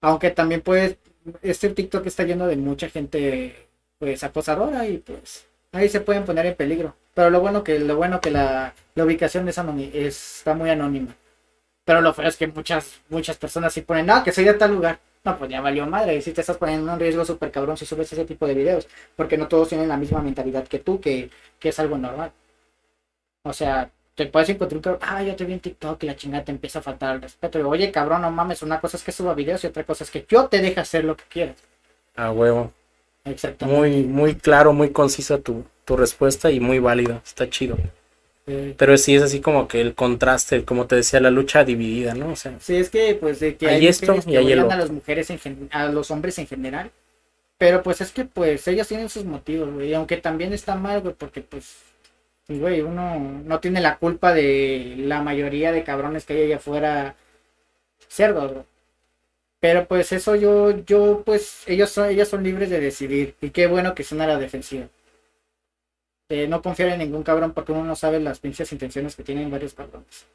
[0.00, 0.98] Aunque también puede
[1.42, 3.68] este TikTok está lleno de mucha gente
[3.98, 6.94] pues acosadora y pues ahí se pueden poner en peligro.
[7.14, 9.58] Pero lo bueno que lo bueno que la, ubicación es
[9.94, 11.14] está muy anónima.
[11.84, 14.72] Pero lo feo es que muchas muchas personas sí ponen, no, que soy de tal
[14.74, 15.00] lugar.
[15.24, 16.16] No, pues ya valió madre.
[16.16, 18.54] Y si te estás poniendo en un riesgo súper cabrón si subes ese tipo de
[18.54, 18.88] videos.
[19.16, 22.32] Porque no todos tienen la misma mentalidad que tú, que, que es algo normal.
[23.42, 26.16] O sea, te puedes encontrar un cabrón, ah, yo te vi en TikTok y la
[26.16, 27.60] chingada te empieza a faltar el respeto.
[27.60, 30.10] Y, Oye, cabrón, no mames, una cosa es que suba videos y otra cosa es
[30.10, 31.54] que yo te deje hacer lo que quieras.
[32.16, 32.72] A huevo.
[33.24, 33.78] Exactamente.
[33.78, 37.22] Muy, muy claro, muy concisa tu, tu respuesta y muy válida.
[37.24, 37.78] Está chido.
[38.76, 42.32] Pero sí es así como que el contraste, como te decía, la lucha dividida, ¿no?
[42.32, 45.30] O sea, sí, es que pues de que hay, esto y hay a las mujeres
[45.30, 46.90] en a los hombres en general.
[47.56, 49.94] Pero pues es que pues ellos tienen sus motivos, güey.
[49.94, 51.76] Aunque también está mal, güey, porque pues
[52.48, 57.16] güey, uno no tiene la culpa de la mayoría de cabrones que hay allá afuera
[58.08, 58.66] cerdos,
[59.60, 63.36] Pero pues eso yo, yo, pues, ellos son, ellos son libres de decidir.
[63.40, 64.88] Y qué bueno que son a la defensiva.
[66.48, 69.74] no confiar en ningún cabrón porque uno no sabe las pinches intenciones que tienen varios
[69.74, 70.26] cabrones.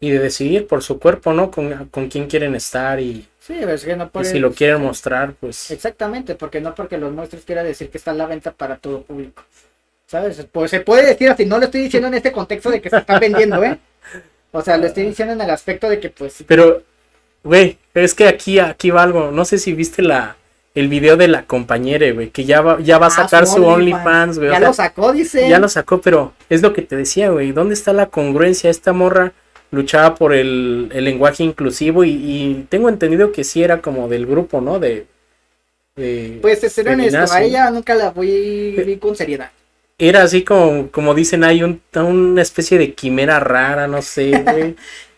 [0.00, 1.50] y de decidir por su cuerpo, ¿no?
[1.50, 4.80] Con, con quién quieren estar y, Sí, es que no por y si lo quieren
[4.80, 8.52] mostrar, pues Exactamente, porque no porque los muestres quiera decir que está a la venta
[8.52, 9.42] para todo público.
[10.14, 10.46] ¿Sabes?
[10.52, 12.98] Pues se puede decir así, no lo estoy diciendo en este contexto de que se
[12.98, 13.76] está vendiendo, ¿eh?
[14.52, 16.84] O sea, lo estoy diciendo en el aspecto de que pues Pero,
[17.42, 19.32] güey, es que aquí, aquí va algo.
[19.32, 20.36] No sé si viste la,
[20.76, 23.64] el video de la compañera, güey, que ya va, ya va a Ah, sacar su
[23.66, 24.50] OnlyFans, güey.
[24.50, 25.48] o Ya sea, lo sacó, dice.
[25.48, 27.50] ya lo sacó, pero es lo que te decía, güey.
[27.50, 28.70] ¿Dónde está la congruencia?
[28.70, 29.32] Esta morra
[29.72, 34.26] luchaba por el, el lenguaje inclusivo y, y tengo entendido que sí era como del
[34.26, 34.78] grupo, ¿no?
[34.78, 35.08] De.
[35.96, 39.50] de Pues te seré honesto, a ella nunca la voy vi con seriedad.
[39.98, 44.74] Era así como, como dicen, hay un, una especie de quimera rara, no sé, güey.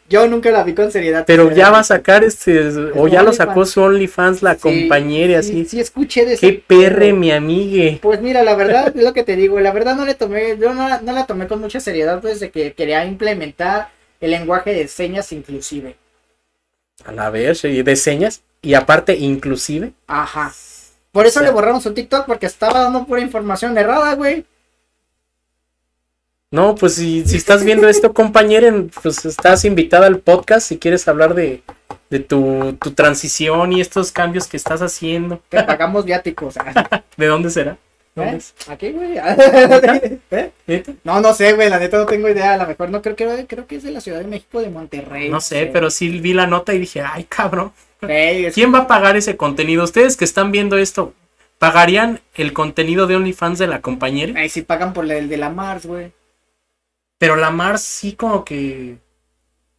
[0.09, 1.24] Yo nunca la vi con seriedad.
[1.27, 5.51] Pero ya va a sacar este, o ya lo sacó su OnlyFans la compañera, Sí,
[5.51, 5.64] así.
[5.64, 7.99] sí escuché de Qué perre, mi amigue.
[8.01, 10.72] Pues mira, la verdad es lo que te digo, la verdad no le tomé, yo
[10.74, 13.89] no, la- no la tomé con mucha seriedad pues de que quería implementar
[14.20, 15.97] el lenguaje de señas inclusive.
[17.05, 18.43] A la vez, y de señas.
[18.62, 19.93] Y aparte, inclusive.
[20.07, 20.53] Ajá.
[21.11, 24.45] Por eso O sea- le borramos su TikTok porque estaba dando pura información errada, güey.
[26.57, 31.07] No, pues si, si estás viendo esto, compañera, pues estás invitada al podcast si quieres
[31.07, 31.63] hablar de,
[32.09, 35.43] de tu, tu transición y estos cambios que estás haciendo.
[35.51, 36.55] Te pagamos viáticos.
[37.19, 37.77] ¿De dónde será?
[38.15, 38.41] ¿Dónde ¿Eh?
[38.69, 39.19] Aquí, güey.
[40.31, 40.51] ¿Eh?
[40.67, 40.93] ¿Neta?
[41.05, 42.55] No, no sé, güey, la neta no tengo idea.
[42.55, 44.71] A lo mejor no creo que creo que es de la Ciudad de México de
[44.71, 45.29] Monterrey.
[45.29, 47.73] No sé, pero sí vi la nota y dije, ay, cabrón.
[48.09, 49.85] Es- ¿Quién va a pagar ese contenido?
[49.85, 51.13] Ustedes que están viendo esto,
[51.59, 54.33] ¿pagarían el contenido de OnlyFans de la compañera?
[54.41, 56.13] Ay, si pagan por el de la Mars, güey.
[57.19, 58.99] Pero la Mars sí como que,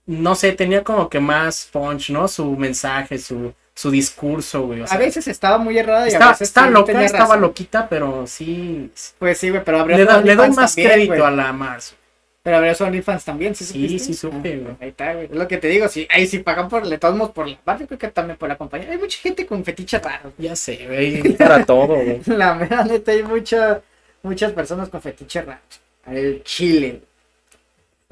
[0.05, 2.27] no sé, tenía como que más punch, ¿no?
[2.27, 4.81] Su mensaje, su, su discurso, güey.
[4.81, 7.25] o A sea, veces estaba muy errada y a está, veces está loca, tenía estaba
[7.35, 7.41] razón.
[7.41, 8.91] loquita, pero sí.
[9.19, 11.95] Pues sí, güey, pero abrió Le, da- le doy más también, crédito a la Mars.
[12.43, 14.75] Pero abrió su OnlyFans también, ¿sí Sí, sí supe, Ah, güey.
[14.79, 15.25] Ahí está, güey.
[15.25, 16.07] Es lo que te digo, sí.
[16.09, 18.57] Ahí sí pagan por, le todos modos por la yo creo que también por la
[18.57, 18.89] compañía.
[18.89, 20.31] Hay mucha gente con fetiches raros.
[20.37, 22.21] Ya sé, güey, para todo, güey.
[22.27, 23.81] La mera neta, hay mucha,
[24.23, 25.81] muchas personas con fetiches raros.
[26.05, 27.01] El chile.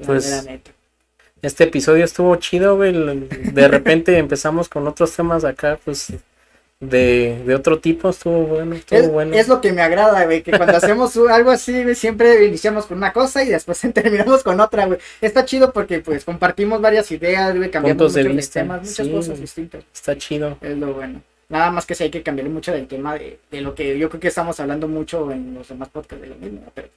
[0.04, 0.46] Pues.
[1.42, 2.92] Este episodio estuvo chido, güey.
[2.92, 6.12] De repente empezamos con otros temas acá, pues,
[6.80, 8.08] de, de otro tipo.
[8.08, 9.34] Estuvo bueno, estuvo Es, bueno.
[9.34, 12.98] es lo que me agrada, güey, que cuando hacemos algo así, güey, siempre iniciamos con
[12.98, 14.98] una cosa y después terminamos con otra, güey.
[15.20, 19.12] Está chido porque, pues, compartimos varias ideas, güey, cambiamos de muchos vista, temas, muchas sí.
[19.12, 19.84] cosas distintas.
[19.94, 20.58] Está chido.
[20.60, 21.22] Es lo bueno.
[21.48, 24.08] Nada más que sí hay que cambiarle mucho del tema de, de lo que yo
[24.08, 26.88] creo que estamos hablando mucho en los demás podcasts de lo mismo, pero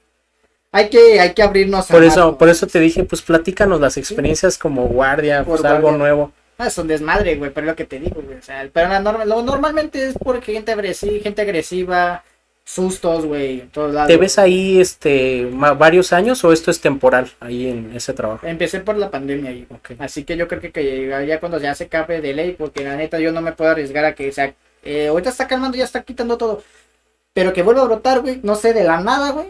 [0.72, 2.38] hay que, hay que abrirnos a Por más, eso, ¿no?
[2.38, 6.32] por eso te dije, pues platícanos las experiencias como guardia, Por pues algo nuevo.
[6.58, 8.38] Ah, es un desmadre, güey, pero es lo que te digo, güey.
[8.38, 12.24] O sea, pero la norma- lo normalmente es por gente agresiva, gente agresiva,
[12.66, 14.10] sustos, güey, en todos lados.
[14.10, 18.46] ¿Te ves ahí este varios años o esto es temporal ahí en ese trabajo?
[18.46, 19.92] Empecé por la pandemia ahí, Ok.
[20.00, 22.96] así que yo creo que, que ya cuando ya se acabe de ley, porque la
[22.98, 24.54] neta yo no me puedo arriesgar a que, o sea,
[24.84, 26.62] eh, ahorita está calmando, ya está quitando todo,
[27.34, 29.48] pero que vuelva a brotar, güey, no sé, de la nada, güey.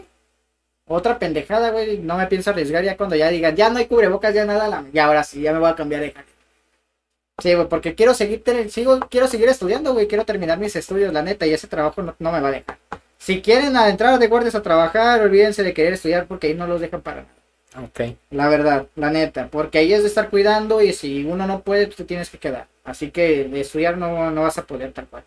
[0.92, 4.34] Otra pendejada, güey, no me pienso arriesgar ya cuando ya digan, ya no hay cubrebocas,
[4.34, 6.26] ya nada, la- ya ahora sí, ya me voy a cambiar de jale.
[7.40, 11.22] Sí, güey, porque quiero seguir, sigo, quiero seguir estudiando, güey, quiero terminar mis estudios, la
[11.22, 12.76] neta, y ese trabajo no, no me va a dejar.
[13.18, 16.80] Si quieren entrar de guardias a trabajar, olvídense de querer estudiar porque ahí no los
[16.80, 17.84] dejan para nada.
[17.86, 18.16] Ok.
[18.30, 21.86] La verdad, la neta, porque ahí es de estar cuidando y si uno no puede,
[21.86, 22.66] tú te tienes que quedar.
[22.82, 25.22] Así que de estudiar no, no vas a poder tal cual.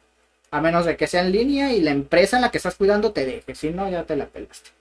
[0.51, 3.13] A menos de que sea en línea y la empresa en la que estás cuidando
[3.13, 3.55] te deje.
[3.55, 4.71] Si no, ya te la pelaste.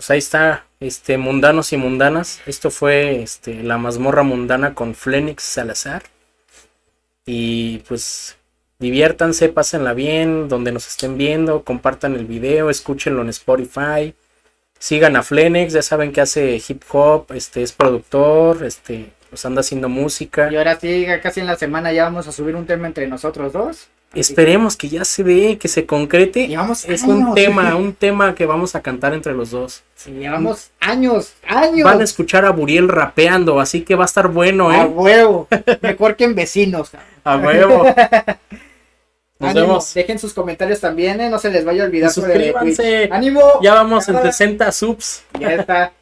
[0.00, 2.40] Pues ahí está, este, mundanos y mundanas.
[2.46, 6.04] Esto fue este, la mazmorra mundana con Flenix Salazar.
[7.26, 8.38] Y pues
[8.78, 14.14] diviértanse, pásenla bien, donde nos estén viendo, compartan el video, escúchenlo en Spotify.
[14.78, 19.60] Sigan a Flenex, ya saben que hace hip hop, este es productor, este pues anda
[19.60, 20.50] haciendo música.
[20.52, 23.52] Y ahora sí, casi en la semana ya vamos a subir un tema entre nosotros
[23.52, 23.88] dos.
[24.12, 26.48] Esperemos que ya se dé, que se concrete.
[26.48, 29.82] Llevamos Es un tema, un tema que vamos a cantar entre los dos.
[29.94, 31.84] Sí, llevamos años, años.
[31.84, 34.84] Van a escuchar a Buriel rapeando, así que va a estar bueno, A ¿eh?
[34.86, 35.46] huevo.
[35.82, 36.90] Mejor que en vecinos.
[37.22, 37.84] A huevo.
[39.38, 39.94] Nos Ánimo, vemos.
[39.94, 41.30] Dejen sus comentarios también, ¿eh?
[41.30, 42.08] No se les vaya a olvidar.
[42.08, 43.08] Y el suscríbanse.
[43.10, 43.40] ¡Ánimo!
[43.62, 44.22] Ya vamos en Ah.
[44.22, 45.22] 60 subs.
[45.38, 45.92] Ya está.